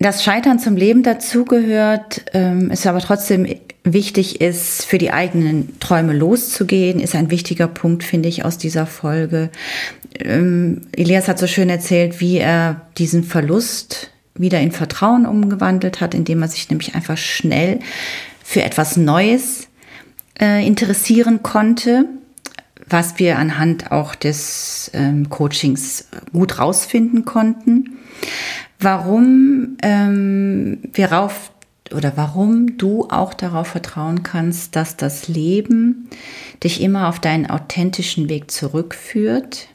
Das 0.00 0.24
Scheitern 0.24 0.58
zum 0.58 0.76
Leben 0.76 1.04
dazugehört, 1.04 2.24
ähm, 2.32 2.70
ist 2.70 2.86
aber 2.86 2.98
trotzdem 2.98 3.46
wichtig 3.84 4.40
ist, 4.40 4.86
für 4.86 4.98
die 4.98 5.12
eigenen 5.12 5.78
Träume 5.78 6.14
loszugehen, 6.14 7.00
ist 7.00 7.14
ein 7.14 7.30
wichtiger 7.30 7.68
Punkt, 7.68 8.02
finde 8.02 8.30
ich, 8.30 8.44
aus 8.44 8.56
dieser 8.56 8.86
Folge. 8.86 9.50
Ähm, 10.18 10.80
Elias 10.92 11.28
hat 11.28 11.38
so 11.38 11.46
schön 11.46 11.68
erzählt, 11.68 12.20
wie 12.20 12.38
er 12.38 12.80
diesen 12.96 13.24
Verlust 13.24 14.10
wieder 14.34 14.58
in 14.60 14.72
Vertrauen 14.72 15.26
umgewandelt 15.26 16.00
hat, 16.00 16.14
indem 16.14 16.42
er 16.42 16.48
sich 16.48 16.68
nämlich 16.70 16.94
einfach 16.94 17.18
schnell 17.18 17.78
für 18.42 18.62
etwas 18.62 18.96
Neues 18.96 19.68
äh, 20.40 20.66
interessieren 20.66 21.42
konnte, 21.42 22.06
was 22.88 23.18
wir 23.18 23.38
anhand 23.38 23.92
auch 23.92 24.14
des 24.14 24.90
ähm, 24.94 25.28
Coachings 25.28 26.08
gut 26.32 26.58
rausfinden 26.58 27.24
konnten. 27.24 27.98
Warum 28.80 29.76
ähm, 29.82 30.78
wir 30.92 31.12
rauf 31.12 31.52
oder 31.92 32.16
warum 32.16 32.78
du 32.78 33.08
auch 33.10 33.34
darauf 33.34 33.68
vertrauen 33.68 34.22
kannst, 34.22 34.74
dass 34.76 34.96
das 34.96 35.28
Leben 35.28 36.08
dich 36.62 36.80
immer 36.80 37.08
auf 37.08 37.20
deinen 37.20 37.46
authentischen 37.50 38.28
Weg 38.28 38.50
zurückführt, 38.50 39.68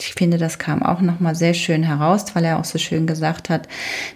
Ich 0.00 0.14
finde, 0.14 0.38
das 0.38 0.58
kam 0.58 0.82
auch 0.82 1.00
nochmal 1.00 1.34
sehr 1.34 1.54
schön 1.54 1.82
heraus, 1.82 2.26
weil 2.34 2.44
er 2.44 2.58
auch 2.60 2.64
so 2.64 2.78
schön 2.78 3.06
gesagt 3.06 3.50
hat, 3.50 3.66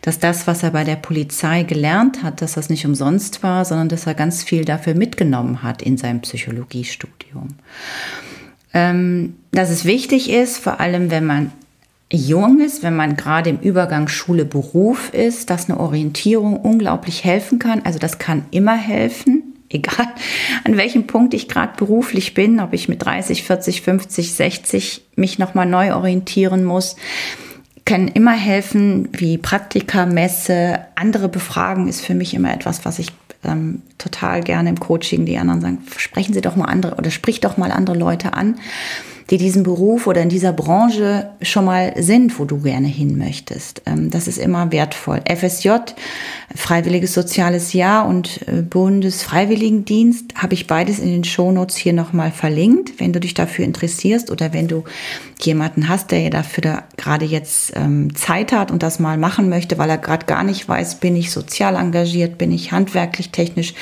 dass 0.02 0.20
das, 0.20 0.46
was 0.46 0.62
er 0.62 0.70
bei 0.70 0.84
der 0.84 0.96
Polizei 0.96 1.64
gelernt 1.64 2.22
hat, 2.22 2.40
dass 2.40 2.52
das 2.52 2.68
nicht 2.68 2.86
umsonst 2.86 3.42
war, 3.42 3.64
sondern 3.64 3.88
dass 3.88 4.06
er 4.06 4.14
ganz 4.14 4.44
viel 4.44 4.64
dafür 4.64 4.94
mitgenommen 4.94 5.62
hat 5.62 5.82
in 5.82 5.96
seinem 5.96 6.20
Psychologiestudium. 6.20 7.48
Ähm, 8.74 9.34
dass 9.50 9.70
es 9.70 9.84
wichtig 9.84 10.30
ist, 10.30 10.58
vor 10.58 10.80
allem 10.80 11.10
wenn 11.10 11.26
man 11.26 11.52
jung 12.12 12.60
ist, 12.60 12.82
wenn 12.82 12.94
man 12.94 13.16
gerade 13.16 13.50
im 13.50 13.58
Übergang 13.58 14.08
Schule-Beruf 14.08 15.12
ist, 15.12 15.50
dass 15.50 15.68
eine 15.68 15.80
Orientierung 15.80 16.56
unglaublich 16.56 17.24
helfen 17.24 17.58
kann. 17.58 17.82
Also 17.84 17.98
das 17.98 18.18
kann 18.18 18.44
immer 18.50 18.76
helfen 18.76 19.52
egal 19.72 20.06
an 20.64 20.76
welchem 20.76 21.06
Punkt 21.06 21.34
ich 21.34 21.48
gerade 21.48 21.72
beruflich 21.76 22.34
bin, 22.34 22.60
ob 22.60 22.72
ich 22.72 22.88
mit 22.88 23.04
30, 23.04 23.42
40, 23.42 23.82
50, 23.82 24.34
60 24.34 25.02
mich 25.16 25.38
nochmal 25.38 25.66
neu 25.66 25.94
orientieren 25.94 26.64
muss, 26.64 26.96
können 27.84 28.08
immer 28.08 28.32
helfen, 28.32 29.08
wie 29.12 29.38
Praktika, 29.38 30.06
Messe, 30.06 30.80
andere 30.94 31.28
befragen 31.28 31.88
ist 31.88 32.02
für 32.02 32.14
mich 32.14 32.34
immer 32.34 32.54
etwas, 32.54 32.84
was 32.84 32.98
ich 32.98 33.08
ähm, 33.44 33.82
total 33.98 34.42
gerne 34.42 34.68
im 34.68 34.78
Coaching 34.78 35.26
die 35.26 35.36
anderen 35.36 35.60
sagen, 35.60 35.78
sprechen 35.96 36.32
Sie 36.32 36.40
doch 36.40 36.54
mal 36.54 36.66
andere 36.66 36.94
oder 36.94 37.10
sprich 37.10 37.40
doch 37.40 37.56
mal 37.56 37.72
andere 37.72 37.96
Leute 37.96 38.34
an 38.34 38.56
die 39.32 39.38
diesen 39.38 39.62
Beruf 39.62 40.06
oder 40.06 40.20
in 40.20 40.28
dieser 40.28 40.52
Branche 40.52 41.30
schon 41.40 41.64
mal 41.64 41.94
sind, 41.96 42.38
wo 42.38 42.44
du 42.44 42.58
gerne 42.60 42.86
hin 42.86 43.16
möchtest. 43.16 43.80
Ähm, 43.86 44.10
das 44.10 44.28
ist 44.28 44.36
immer 44.36 44.70
wertvoll. 44.72 45.22
FSJ, 45.26 45.70
Freiwilliges 46.54 47.14
Soziales 47.14 47.72
Jahr 47.72 48.06
und 48.06 48.46
äh, 48.46 48.60
Bundesfreiwilligendienst 48.60 50.34
habe 50.36 50.52
ich 50.52 50.66
beides 50.66 50.98
in 50.98 51.10
den 51.10 51.24
Shownotes 51.24 51.76
hier 51.76 51.94
nochmal 51.94 52.30
verlinkt, 52.30 53.00
wenn 53.00 53.14
du 53.14 53.20
dich 53.20 53.32
dafür 53.32 53.64
interessierst 53.64 54.30
oder 54.30 54.52
wenn 54.52 54.68
du 54.68 54.84
jemanden 55.40 55.88
hast, 55.88 56.10
der 56.10 56.28
dafür 56.28 56.60
da 56.60 56.82
gerade 56.98 57.24
jetzt 57.24 57.72
ähm, 57.74 58.14
Zeit 58.14 58.52
hat 58.52 58.70
und 58.70 58.82
das 58.82 58.98
mal 58.98 59.16
machen 59.16 59.48
möchte, 59.48 59.78
weil 59.78 59.88
er 59.88 59.96
gerade 59.96 60.26
gar 60.26 60.44
nicht 60.44 60.68
weiß, 60.68 60.96
bin 60.96 61.16
ich 61.16 61.30
sozial 61.30 61.76
engagiert, 61.76 62.36
bin 62.36 62.52
ich 62.52 62.70
handwerklich 62.70 63.30
technisch, 63.30 63.72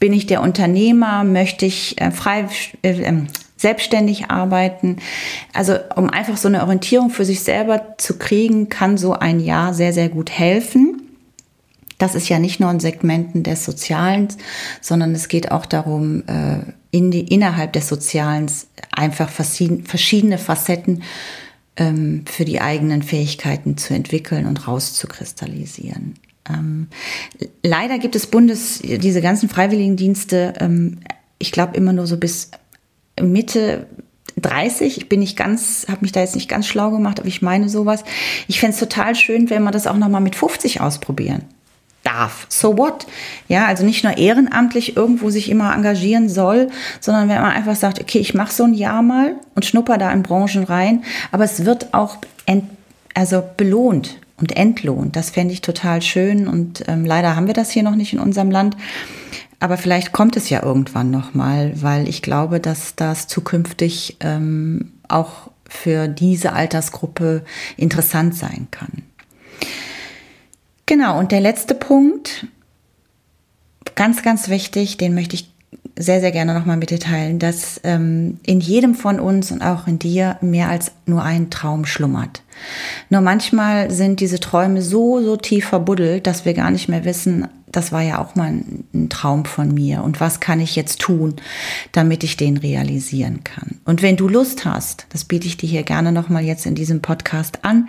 bin 0.00 0.12
ich 0.12 0.26
der 0.26 0.42
Unternehmer, 0.42 1.22
möchte 1.22 1.64
ich 1.64 2.00
äh, 2.00 2.10
frei, 2.10 2.48
äh, 2.82 3.02
ähm, 3.02 3.28
selbstständig 3.60 4.30
arbeiten. 4.30 4.96
Also 5.52 5.76
um 5.94 6.08
einfach 6.08 6.38
so 6.38 6.48
eine 6.48 6.62
Orientierung 6.62 7.10
für 7.10 7.26
sich 7.26 7.40
selber 7.40 7.94
zu 7.98 8.16
kriegen, 8.16 8.70
kann 8.70 8.96
so 8.96 9.12
ein 9.12 9.38
Jahr 9.38 9.74
sehr, 9.74 9.92
sehr 9.92 10.08
gut 10.08 10.30
helfen. 10.30 11.02
Das 11.98 12.14
ist 12.14 12.30
ja 12.30 12.38
nicht 12.38 12.58
nur 12.58 12.70
in 12.70 12.80
Segmenten 12.80 13.42
des 13.42 13.66
Sozialen, 13.66 14.28
sondern 14.80 15.14
es 15.14 15.28
geht 15.28 15.50
auch 15.50 15.66
darum, 15.66 16.22
äh, 16.26 16.60
in 16.90 17.10
die, 17.10 17.28
innerhalb 17.28 17.74
des 17.74 17.88
Sozialen 17.88 18.50
einfach 18.92 19.28
verschiedene 19.28 20.38
Facetten 20.38 21.02
ähm, 21.76 22.24
für 22.26 22.46
die 22.46 22.62
eigenen 22.62 23.02
Fähigkeiten 23.02 23.76
zu 23.76 23.92
entwickeln 23.92 24.46
und 24.46 24.66
rauszukristallisieren. 24.66 26.14
Ähm, 26.48 26.88
leider 27.62 27.98
gibt 27.98 28.16
es 28.16 28.26
Bundes, 28.26 28.80
diese 28.82 29.20
ganzen 29.20 29.50
Freiwilligendienste, 29.50 30.54
ähm, 30.58 31.00
ich 31.38 31.52
glaube 31.52 31.76
immer 31.76 31.92
nur 31.92 32.06
so 32.06 32.16
bis 32.16 32.50
Mitte 33.22 33.86
30. 34.40 34.96
Ich 34.96 35.08
bin 35.08 35.20
nicht 35.20 35.36
ganz, 35.36 35.86
habe 35.88 36.02
mich 36.02 36.12
da 36.12 36.20
jetzt 36.20 36.34
nicht 36.34 36.48
ganz 36.48 36.66
schlau 36.66 36.90
gemacht, 36.90 37.18
aber 37.18 37.28
ich 37.28 37.42
meine 37.42 37.68
sowas. 37.68 38.04
Ich 38.48 38.60
fände 38.60 38.74
es 38.74 38.80
total 38.80 39.14
schön, 39.14 39.50
wenn 39.50 39.62
man 39.62 39.72
das 39.72 39.86
auch 39.86 39.96
nochmal 39.96 40.20
mit 40.20 40.36
50 40.36 40.80
ausprobieren 40.80 41.44
darf. 42.02 42.46
So 42.48 42.78
what? 42.78 43.06
Ja, 43.48 43.66
also 43.66 43.84
nicht 43.84 44.04
nur 44.04 44.16
ehrenamtlich 44.16 44.96
irgendwo 44.96 45.30
sich 45.30 45.50
immer 45.50 45.74
engagieren 45.74 46.28
soll, 46.28 46.70
sondern 47.00 47.28
wenn 47.28 47.40
man 47.40 47.52
einfach 47.52 47.76
sagt, 47.76 48.00
okay, 48.00 48.18
ich 48.18 48.34
mache 48.34 48.52
so 48.52 48.64
ein 48.64 48.74
Jahr 48.74 49.02
mal 49.02 49.36
und 49.54 49.64
schnupper 49.64 49.98
da 49.98 50.10
in 50.10 50.22
Branchen 50.22 50.64
rein, 50.64 51.04
aber 51.30 51.44
es 51.44 51.64
wird 51.64 51.92
auch 51.92 52.16
ent, 52.46 52.64
also 53.14 53.42
belohnt 53.56 54.18
und 54.38 54.56
entlohnt. 54.56 55.14
Das 55.14 55.30
fände 55.30 55.52
ich 55.52 55.60
total 55.60 56.00
schön 56.00 56.48
und 56.48 56.84
ähm, 56.88 57.04
leider 57.04 57.36
haben 57.36 57.46
wir 57.46 57.54
das 57.54 57.70
hier 57.70 57.82
noch 57.82 57.96
nicht 57.96 58.12
in 58.12 58.18
unserem 58.18 58.50
Land. 58.50 58.76
Aber 59.60 59.76
vielleicht 59.76 60.12
kommt 60.12 60.36
es 60.36 60.48
ja 60.48 60.62
irgendwann 60.62 61.10
nochmal, 61.10 61.72
weil 61.80 62.08
ich 62.08 62.22
glaube, 62.22 62.60
dass 62.60 62.96
das 62.96 63.28
zukünftig 63.28 64.16
ähm, 64.20 64.92
auch 65.06 65.50
für 65.68 66.08
diese 66.08 66.54
Altersgruppe 66.54 67.44
interessant 67.76 68.34
sein 68.34 68.68
kann. 68.70 69.02
Genau, 70.86 71.18
und 71.18 71.30
der 71.30 71.40
letzte 71.40 71.74
Punkt, 71.74 72.46
ganz, 73.94 74.22
ganz 74.22 74.48
wichtig, 74.48 74.96
den 74.96 75.14
möchte 75.14 75.36
ich 75.36 75.52
sehr, 75.96 76.20
sehr 76.20 76.32
gerne 76.32 76.54
nochmal 76.54 76.78
mit 76.78 76.90
dir 76.90 76.98
teilen, 76.98 77.38
dass 77.38 77.80
ähm, 77.84 78.40
in 78.44 78.60
jedem 78.60 78.94
von 78.94 79.20
uns 79.20 79.52
und 79.52 79.62
auch 79.62 79.86
in 79.86 79.98
dir 79.98 80.38
mehr 80.40 80.68
als 80.68 80.92
nur 81.04 81.22
ein 81.22 81.50
Traum 81.50 81.84
schlummert. 81.84 82.42
Nur 83.10 83.20
manchmal 83.20 83.90
sind 83.90 84.20
diese 84.20 84.40
Träume 84.40 84.80
so, 84.82 85.22
so 85.22 85.36
tief 85.36 85.66
verbuddelt, 85.66 86.26
dass 86.26 86.44
wir 86.44 86.54
gar 86.54 86.70
nicht 86.70 86.88
mehr 86.88 87.04
wissen, 87.04 87.48
das 87.72 87.92
war 87.92 88.02
ja 88.02 88.18
auch 88.18 88.34
mal 88.34 88.48
ein, 88.48 89.08
Traum 89.08 89.44
von 89.44 89.72
mir 89.74 90.02
und 90.02 90.20
was 90.20 90.40
kann 90.40 90.60
ich 90.60 90.76
jetzt 90.76 91.00
tun, 91.00 91.36
damit 91.92 92.22
ich 92.22 92.36
den 92.36 92.56
realisieren 92.56 93.44
kann. 93.44 93.80
Und 93.84 94.02
wenn 94.02 94.16
du 94.16 94.28
Lust 94.28 94.64
hast, 94.64 95.06
das 95.10 95.24
biete 95.24 95.46
ich 95.46 95.56
dir 95.56 95.68
hier 95.68 95.82
gerne 95.82 96.12
nochmal 96.12 96.44
jetzt 96.44 96.66
in 96.66 96.74
diesem 96.74 97.02
Podcast 97.02 97.64
an, 97.64 97.88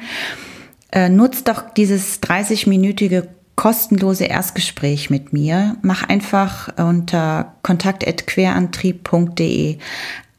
äh, 0.92 1.10
doch 1.46 1.74
dieses 1.74 2.22
30-minütige 2.22 3.28
kostenlose 3.56 4.26
Erstgespräch 4.26 5.12
mit 5.12 5.34
mir. 5.34 5.78
Mach 5.84 6.04
einfach 6.04 6.70
unter 6.78 7.56
kontakt.querantrieb.de 7.62 9.78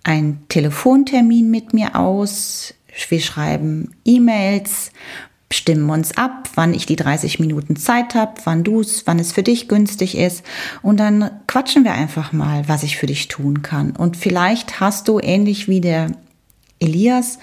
einen 0.04 0.44
Telefontermin 0.48 1.48
mit 1.50 1.72
mir 1.72 1.96
aus. 1.96 2.74
Wir 3.08 3.20
schreiben 3.20 3.94
E-Mails, 4.04 4.92
stimmen 5.52 5.88
uns 5.90 6.16
ab, 6.16 6.48
wann 6.54 6.74
ich 6.74 6.86
die 6.86 6.96
30 6.96 7.38
Minuten 7.40 7.76
Zeit 7.76 8.14
habe, 8.14 8.34
wann 8.44 8.64
du 8.64 8.80
es, 8.80 9.06
wann 9.06 9.18
es 9.18 9.32
für 9.32 9.42
dich 9.42 9.68
günstig 9.68 10.16
ist. 10.16 10.44
Und 10.82 10.98
dann 10.98 11.30
quatschen 11.46 11.84
wir 11.84 11.92
einfach 11.92 12.32
mal, 12.32 12.68
was 12.68 12.82
ich 12.82 12.96
für 12.96 13.06
dich 13.06 13.28
tun 13.28 13.62
kann. 13.62 13.92
Und 13.92 14.16
vielleicht 14.16 14.80
hast 14.80 15.08
du 15.08 15.18
ähnlich 15.20 15.68
wie 15.68 15.80
der 15.80 16.12
Elias 16.82 17.38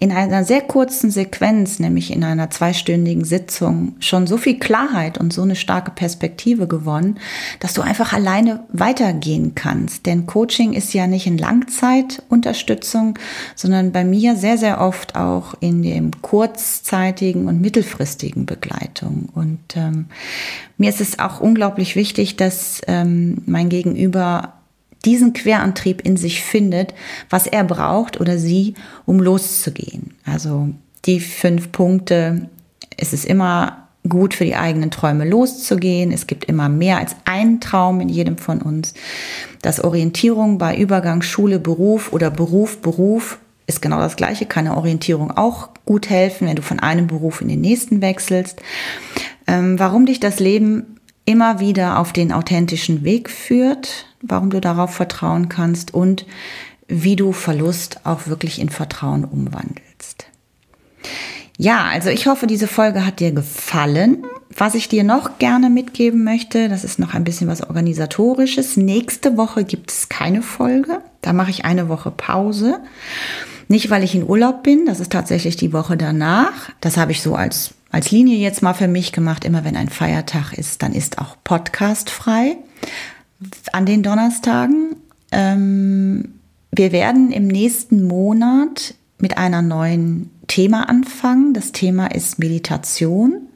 in 0.00 0.10
einer 0.10 0.44
sehr 0.44 0.62
kurzen 0.62 1.10
Sequenz, 1.10 1.78
nämlich 1.78 2.12
in 2.12 2.24
einer 2.24 2.50
zweistündigen 2.50 3.24
Sitzung, 3.24 3.94
schon 4.00 4.26
so 4.26 4.36
viel 4.36 4.58
Klarheit 4.58 5.18
und 5.18 5.32
so 5.32 5.42
eine 5.42 5.56
starke 5.56 5.90
Perspektive 5.90 6.66
gewonnen, 6.66 7.18
dass 7.60 7.74
du 7.74 7.82
einfach 7.82 8.12
alleine 8.12 8.64
weitergehen 8.72 9.54
kannst. 9.54 10.06
Denn 10.06 10.26
Coaching 10.26 10.72
ist 10.72 10.94
ja 10.94 11.06
nicht 11.06 11.26
in 11.26 11.38
Langzeitunterstützung, 11.38 13.18
sondern 13.54 13.92
bei 13.92 14.04
mir 14.04 14.36
sehr, 14.36 14.58
sehr 14.58 14.80
oft 14.80 15.16
auch 15.16 15.54
in 15.60 15.82
dem 15.82 16.10
kurzzeitigen 16.22 17.46
und 17.46 17.60
mittelfristigen 17.60 18.46
Begleitung. 18.46 19.28
Und 19.34 19.76
ähm, 19.76 20.06
mir 20.76 20.90
ist 20.90 21.00
es 21.00 21.18
auch 21.18 21.40
unglaublich 21.40 21.96
wichtig, 21.96 22.36
dass 22.36 22.80
ähm, 22.86 23.42
mein 23.46 23.68
Gegenüber 23.68 24.54
diesen 25.04 25.32
Querantrieb 25.32 26.04
in 26.04 26.16
sich 26.16 26.42
findet, 26.42 26.94
was 27.30 27.46
er 27.46 27.64
braucht 27.64 28.20
oder 28.20 28.38
sie, 28.38 28.74
um 29.06 29.20
loszugehen. 29.20 30.14
Also 30.24 30.70
die 31.04 31.20
fünf 31.20 31.72
Punkte, 31.72 32.48
es 32.96 33.12
ist 33.12 33.24
immer 33.24 33.88
gut 34.08 34.34
für 34.34 34.44
die 34.44 34.56
eigenen 34.56 34.90
Träume 34.90 35.28
loszugehen. 35.28 36.12
Es 36.12 36.26
gibt 36.26 36.44
immer 36.46 36.68
mehr 36.68 36.98
als 36.98 37.14
einen 37.24 37.60
Traum 37.60 38.00
in 38.00 38.08
jedem 38.08 38.38
von 38.38 38.62
uns. 38.62 38.94
Das 39.62 39.82
Orientierung 39.82 40.58
bei 40.58 40.76
Übergang 40.76 41.22
Schule, 41.22 41.58
Beruf 41.58 42.12
oder 42.12 42.30
Beruf, 42.30 42.80
Beruf 42.80 43.38
ist 43.66 43.82
genau 43.82 43.98
das 43.98 44.16
Gleiche. 44.16 44.46
Kann 44.46 44.66
eine 44.66 44.76
Orientierung 44.76 45.30
auch 45.30 45.70
gut 45.84 46.08
helfen, 46.10 46.48
wenn 46.48 46.56
du 46.56 46.62
von 46.62 46.80
einem 46.80 47.06
Beruf 47.06 47.40
in 47.40 47.48
den 47.48 47.60
nächsten 47.60 48.00
wechselst. 48.00 48.62
Ähm, 49.46 49.78
warum 49.78 50.06
dich 50.06 50.20
das 50.20 50.40
Leben 50.40 50.97
immer 51.28 51.60
wieder 51.60 51.98
auf 51.98 52.14
den 52.14 52.32
authentischen 52.32 53.04
Weg 53.04 53.28
führt, 53.28 54.06
warum 54.22 54.48
du 54.48 54.62
darauf 54.62 54.94
vertrauen 54.94 55.50
kannst 55.50 55.92
und 55.92 56.24
wie 56.86 57.16
du 57.16 57.32
Verlust 57.32 58.00
auch 58.04 58.28
wirklich 58.28 58.58
in 58.58 58.70
Vertrauen 58.70 59.26
umwandelst. 59.26 60.24
Ja, 61.58 61.84
also 61.84 62.08
ich 62.08 62.26
hoffe, 62.26 62.46
diese 62.46 62.66
Folge 62.66 63.04
hat 63.04 63.20
dir 63.20 63.32
gefallen. 63.32 64.24
Was 64.56 64.74
ich 64.74 64.88
dir 64.88 65.04
noch 65.04 65.38
gerne 65.38 65.68
mitgeben 65.68 66.24
möchte, 66.24 66.70
das 66.70 66.82
ist 66.82 66.98
noch 66.98 67.12
ein 67.12 67.24
bisschen 67.24 67.46
was 67.46 67.62
organisatorisches. 67.62 68.78
Nächste 68.78 69.36
Woche 69.36 69.64
gibt 69.64 69.90
es 69.90 70.08
keine 70.08 70.40
Folge. 70.40 71.02
Da 71.20 71.34
mache 71.34 71.50
ich 71.50 71.66
eine 71.66 71.90
Woche 71.90 72.10
Pause. 72.10 72.80
Nicht, 73.68 73.90
weil 73.90 74.02
ich 74.02 74.14
in 74.14 74.26
Urlaub 74.26 74.62
bin, 74.62 74.86
das 74.86 74.98
ist 74.98 75.12
tatsächlich 75.12 75.56
die 75.56 75.74
Woche 75.74 75.98
danach. 75.98 76.70
Das 76.80 76.96
habe 76.96 77.12
ich 77.12 77.20
so 77.20 77.34
als, 77.34 77.74
als 77.90 78.10
Linie 78.10 78.36
jetzt 78.36 78.62
mal 78.62 78.74
für 78.74 78.88
mich 78.88 79.12
gemacht. 79.12 79.44
Immer 79.44 79.64
wenn 79.64 79.76
ein 79.76 79.88
Feiertag 79.88 80.52
ist, 80.52 80.82
dann 80.82 80.92
ist 80.92 81.18
auch 81.18 81.36
Podcast 81.44 82.10
frei 82.10 82.56
an 83.72 83.86
den 83.86 84.02
Donnerstagen. 84.02 84.96
Ähm, 85.30 86.34
wir 86.70 86.92
werden 86.92 87.32
im 87.32 87.46
nächsten 87.46 88.04
Monat 88.04 88.94
mit 89.18 89.38
einer 89.38 89.62
neuen 89.62 90.30
Thema 90.46 90.88
anfangen. 90.88 91.54
Das 91.54 91.72
Thema 91.72 92.08
ist 92.08 92.38
Meditation. 92.38 93.48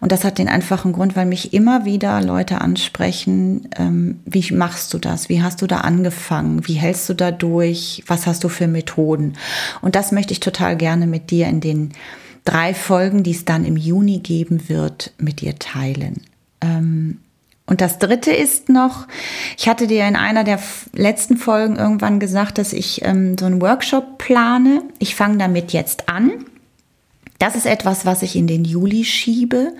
Und 0.00 0.10
das 0.10 0.24
hat 0.24 0.38
den 0.38 0.48
einfachen 0.48 0.92
Grund, 0.92 1.14
weil 1.14 1.26
mich 1.26 1.54
immer 1.54 1.84
wieder 1.84 2.20
Leute 2.20 2.60
ansprechen, 2.60 3.68
ähm, 3.76 4.20
wie 4.24 4.52
machst 4.52 4.92
du 4.92 4.98
das? 4.98 5.28
Wie 5.28 5.42
hast 5.42 5.62
du 5.62 5.66
da 5.66 5.78
angefangen? 5.78 6.66
Wie 6.66 6.74
hältst 6.74 7.08
du 7.08 7.14
da 7.14 7.30
durch? 7.30 8.02
Was 8.06 8.26
hast 8.26 8.42
du 8.42 8.48
für 8.48 8.66
Methoden? 8.66 9.34
Und 9.80 9.94
das 9.94 10.10
möchte 10.10 10.32
ich 10.32 10.40
total 10.40 10.76
gerne 10.76 11.06
mit 11.06 11.30
dir 11.30 11.46
in 11.46 11.60
den 11.60 11.92
drei 12.44 12.74
Folgen, 12.74 13.22
die 13.22 13.32
es 13.32 13.44
dann 13.44 13.64
im 13.64 13.76
Juni 13.76 14.18
geben 14.18 14.68
wird, 14.68 15.12
mit 15.18 15.40
dir 15.40 15.58
teilen. 15.58 16.22
Ähm, 16.60 17.18
und 17.66 17.80
das 17.80 17.98
dritte 17.98 18.30
ist 18.30 18.68
noch, 18.68 19.06
ich 19.56 19.68
hatte 19.68 19.86
dir 19.86 20.06
in 20.06 20.16
einer 20.16 20.44
der 20.44 20.60
letzten 20.92 21.38
Folgen 21.38 21.76
irgendwann 21.76 22.20
gesagt, 22.20 22.58
dass 22.58 22.74
ich 22.74 23.02
ähm, 23.04 23.38
so 23.38 23.46
einen 23.46 23.62
Workshop 23.62 24.18
plane. 24.18 24.82
Ich 24.98 25.14
fange 25.14 25.38
damit 25.38 25.72
jetzt 25.72 26.08
an. 26.08 26.44
Das 27.38 27.56
ist 27.56 27.66
etwas, 27.66 28.06
was 28.06 28.22
ich 28.22 28.36
in 28.36 28.46
den 28.46 28.64
Juli 28.64 29.04
schiebe. 29.04 29.72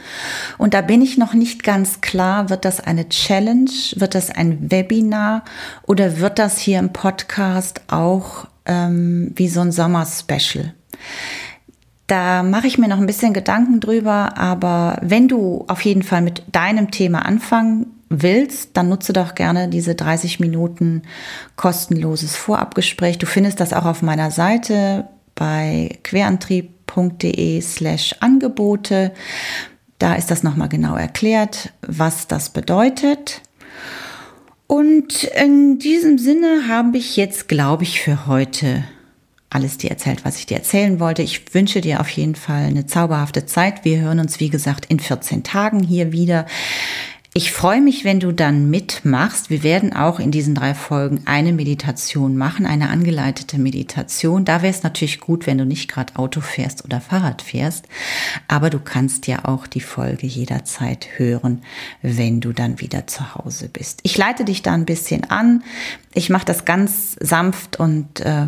Und 0.56 0.74
da 0.74 0.80
bin 0.80 1.02
ich 1.02 1.18
noch 1.18 1.34
nicht 1.34 1.62
ganz 1.62 2.00
klar, 2.00 2.48
wird 2.48 2.64
das 2.64 2.80
eine 2.80 3.08
Challenge, 3.08 3.70
wird 3.96 4.14
das 4.14 4.30
ein 4.30 4.70
Webinar 4.70 5.44
oder 5.82 6.18
wird 6.18 6.38
das 6.38 6.58
hier 6.58 6.78
im 6.78 6.92
Podcast 6.92 7.82
auch 7.88 8.46
ähm, 8.64 9.32
wie 9.36 9.48
so 9.48 9.60
ein 9.60 9.72
Sommer-Special? 9.72 10.74
Da 12.06 12.42
mache 12.42 12.66
ich 12.66 12.76
mir 12.76 12.88
noch 12.88 12.98
ein 12.98 13.06
bisschen 13.06 13.32
Gedanken 13.32 13.80
drüber, 13.80 14.36
aber 14.36 14.98
wenn 15.02 15.26
du 15.26 15.64
auf 15.68 15.80
jeden 15.82 16.02
Fall 16.02 16.20
mit 16.20 16.42
deinem 16.52 16.90
Thema 16.90 17.24
anfangen 17.24 17.86
willst, 18.10 18.76
dann 18.76 18.90
nutze 18.90 19.12
doch 19.12 19.34
gerne 19.34 19.68
diese 19.68 19.94
30 19.94 20.38
Minuten 20.38 21.02
kostenloses 21.56 22.36
Vorabgespräch. 22.36 23.18
Du 23.18 23.26
findest 23.26 23.60
das 23.60 23.72
auch 23.72 23.86
auf 23.86 24.02
meiner 24.02 24.30
Seite 24.30 25.08
bei 25.34 25.98
querantrieb.de 26.02 27.60
slash 27.62 28.14
Angebote. 28.20 29.12
Da 29.98 30.14
ist 30.14 30.30
das 30.30 30.42
nochmal 30.42 30.68
genau 30.68 30.96
erklärt, 30.96 31.72
was 31.80 32.28
das 32.28 32.50
bedeutet. 32.50 33.40
Und 34.66 35.24
in 35.24 35.78
diesem 35.78 36.18
Sinne 36.18 36.68
habe 36.68 36.98
ich 36.98 37.16
jetzt, 37.16 37.48
glaube 37.48 37.84
ich, 37.84 38.00
für 38.00 38.26
heute 38.26 38.84
alles 39.54 39.78
dir 39.78 39.90
erzählt, 39.90 40.24
was 40.24 40.38
ich 40.38 40.46
dir 40.46 40.56
erzählen 40.56 41.00
wollte. 41.00 41.22
Ich 41.22 41.54
wünsche 41.54 41.80
dir 41.80 42.00
auf 42.00 42.08
jeden 42.10 42.34
Fall 42.34 42.64
eine 42.64 42.86
zauberhafte 42.86 43.46
Zeit. 43.46 43.84
Wir 43.84 44.00
hören 44.00 44.20
uns, 44.20 44.40
wie 44.40 44.50
gesagt, 44.50 44.86
in 44.86 45.00
14 45.00 45.42
Tagen 45.44 45.82
hier 45.82 46.12
wieder. 46.12 46.46
Ich 47.36 47.50
freue 47.50 47.80
mich, 47.80 48.04
wenn 48.04 48.20
du 48.20 48.30
dann 48.30 48.70
mitmachst. 48.70 49.50
Wir 49.50 49.64
werden 49.64 49.92
auch 49.92 50.20
in 50.20 50.30
diesen 50.30 50.54
drei 50.54 50.72
Folgen 50.72 51.22
eine 51.24 51.52
Meditation 51.52 52.36
machen, 52.36 52.64
eine 52.64 52.90
angeleitete 52.90 53.58
Meditation. 53.58 54.44
Da 54.44 54.62
wäre 54.62 54.72
es 54.72 54.84
natürlich 54.84 55.18
gut, 55.18 55.48
wenn 55.48 55.58
du 55.58 55.66
nicht 55.66 55.90
gerade 55.90 56.14
Auto 56.14 56.40
fährst 56.40 56.84
oder 56.84 57.00
Fahrrad 57.00 57.42
fährst. 57.42 57.88
Aber 58.46 58.70
du 58.70 58.78
kannst 58.78 59.26
ja 59.26 59.46
auch 59.46 59.66
die 59.66 59.80
Folge 59.80 60.28
jederzeit 60.28 61.08
hören, 61.16 61.62
wenn 62.02 62.40
du 62.40 62.52
dann 62.52 62.80
wieder 62.80 63.08
zu 63.08 63.34
Hause 63.34 63.68
bist. 63.68 63.98
Ich 64.04 64.16
leite 64.16 64.44
dich 64.44 64.62
da 64.62 64.72
ein 64.72 64.84
bisschen 64.84 65.24
an. 65.24 65.64
Ich 66.12 66.30
mache 66.30 66.46
das 66.46 66.64
ganz 66.64 67.16
sanft 67.18 67.80
und 67.80 68.20
äh, 68.20 68.46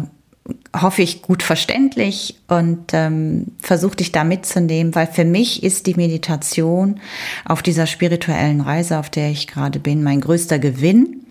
hoffe 0.74 1.02
ich, 1.02 1.22
gut 1.22 1.42
verständlich 1.42 2.36
und 2.48 2.92
ähm, 2.92 3.46
versuche 3.60 3.96
dich 3.96 4.12
da 4.12 4.24
mitzunehmen, 4.24 4.94
weil 4.94 5.06
für 5.06 5.24
mich 5.24 5.62
ist 5.62 5.86
die 5.86 5.94
Meditation 5.94 7.00
auf 7.44 7.62
dieser 7.62 7.86
spirituellen 7.86 8.60
Reise, 8.60 8.98
auf 8.98 9.10
der 9.10 9.30
ich 9.30 9.46
gerade 9.46 9.80
bin, 9.80 10.02
mein 10.02 10.20
größter 10.20 10.58
Gewinn. 10.58 11.22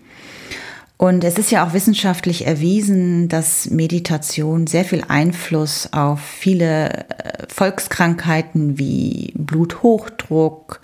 Und 0.98 1.24
es 1.24 1.36
ist 1.36 1.50
ja 1.50 1.66
auch 1.66 1.74
wissenschaftlich 1.74 2.46
erwiesen, 2.46 3.28
dass 3.28 3.68
Meditation 3.68 4.66
sehr 4.66 4.84
viel 4.84 5.04
Einfluss 5.06 5.92
auf 5.92 6.20
viele 6.20 6.90
äh, 6.90 7.46
Volkskrankheiten 7.48 8.78
wie 8.78 9.32
Bluthochdruck, 9.36 10.80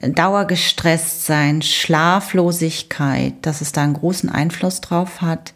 Dauergestresst 0.00 1.24
sein, 1.24 1.62
Schlaflosigkeit, 1.62 3.34
dass 3.42 3.60
es 3.60 3.72
da 3.72 3.82
einen 3.82 3.94
großen 3.94 4.28
Einfluss 4.28 4.80
drauf 4.80 5.22
hat. 5.22 5.54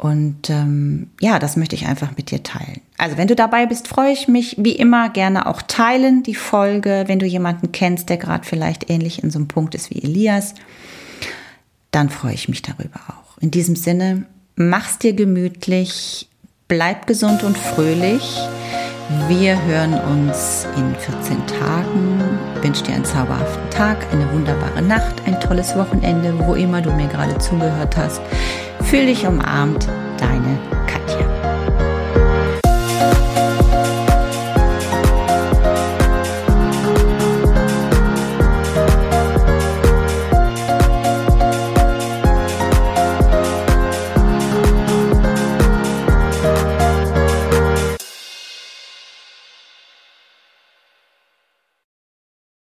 Und 0.00 0.48
ähm, 0.48 1.10
ja, 1.20 1.38
das 1.38 1.56
möchte 1.56 1.76
ich 1.76 1.86
einfach 1.86 2.16
mit 2.16 2.30
dir 2.30 2.42
teilen. 2.42 2.80
Also 2.96 3.18
wenn 3.18 3.28
du 3.28 3.36
dabei 3.36 3.66
bist, 3.66 3.86
freue 3.86 4.12
ich 4.12 4.28
mich 4.28 4.56
wie 4.58 4.72
immer 4.72 5.10
gerne 5.10 5.44
auch 5.44 5.60
teilen 5.60 6.22
die 6.22 6.34
Folge. 6.34 7.04
Wenn 7.06 7.18
du 7.18 7.26
jemanden 7.26 7.70
kennst, 7.70 8.08
der 8.08 8.16
gerade 8.16 8.46
vielleicht 8.46 8.88
ähnlich 8.88 9.22
in 9.22 9.30
so 9.30 9.38
einem 9.38 9.48
Punkt 9.48 9.74
ist 9.74 9.90
wie 9.90 10.02
Elias, 10.02 10.54
dann 11.90 12.08
freue 12.08 12.32
ich 12.32 12.48
mich 12.48 12.62
darüber 12.62 13.00
auch. 13.08 13.36
In 13.42 13.50
diesem 13.50 13.76
Sinne, 13.76 14.24
mach's 14.56 14.96
dir 14.96 15.12
gemütlich, 15.12 16.30
bleib 16.66 17.06
gesund 17.06 17.42
und 17.42 17.58
fröhlich. 17.58 18.22
Wir 19.26 19.60
hören 19.64 19.94
uns 19.94 20.68
in 20.76 20.94
14 20.94 21.44
Tagen. 21.48 22.20
Ich 22.54 22.62
wünsche 22.62 22.84
dir 22.84 22.94
einen 22.94 23.04
zauberhaften 23.04 23.68
Tag, 23.70 23.96
eine 24.12 24.32
wunderbare 24.32 24.82
Nacht, 24.82 25.14
ein 25.26 25.40
tolles 25.40 25.74
Wochenende, 25.74 26.32
wo 26.38 26.54
immer 26.54 26.80
du 26.80 26.92
mir 26.92 27.08
gerade 27.08 27.36
zugehört 27.38 27.96
hast. 27.96 28.20
Fühl 28.82 29.06
dich 29.06 29.26
umarmt, 29.26 29.88
deine 30.16 30.56
Katja. 30.86 30.99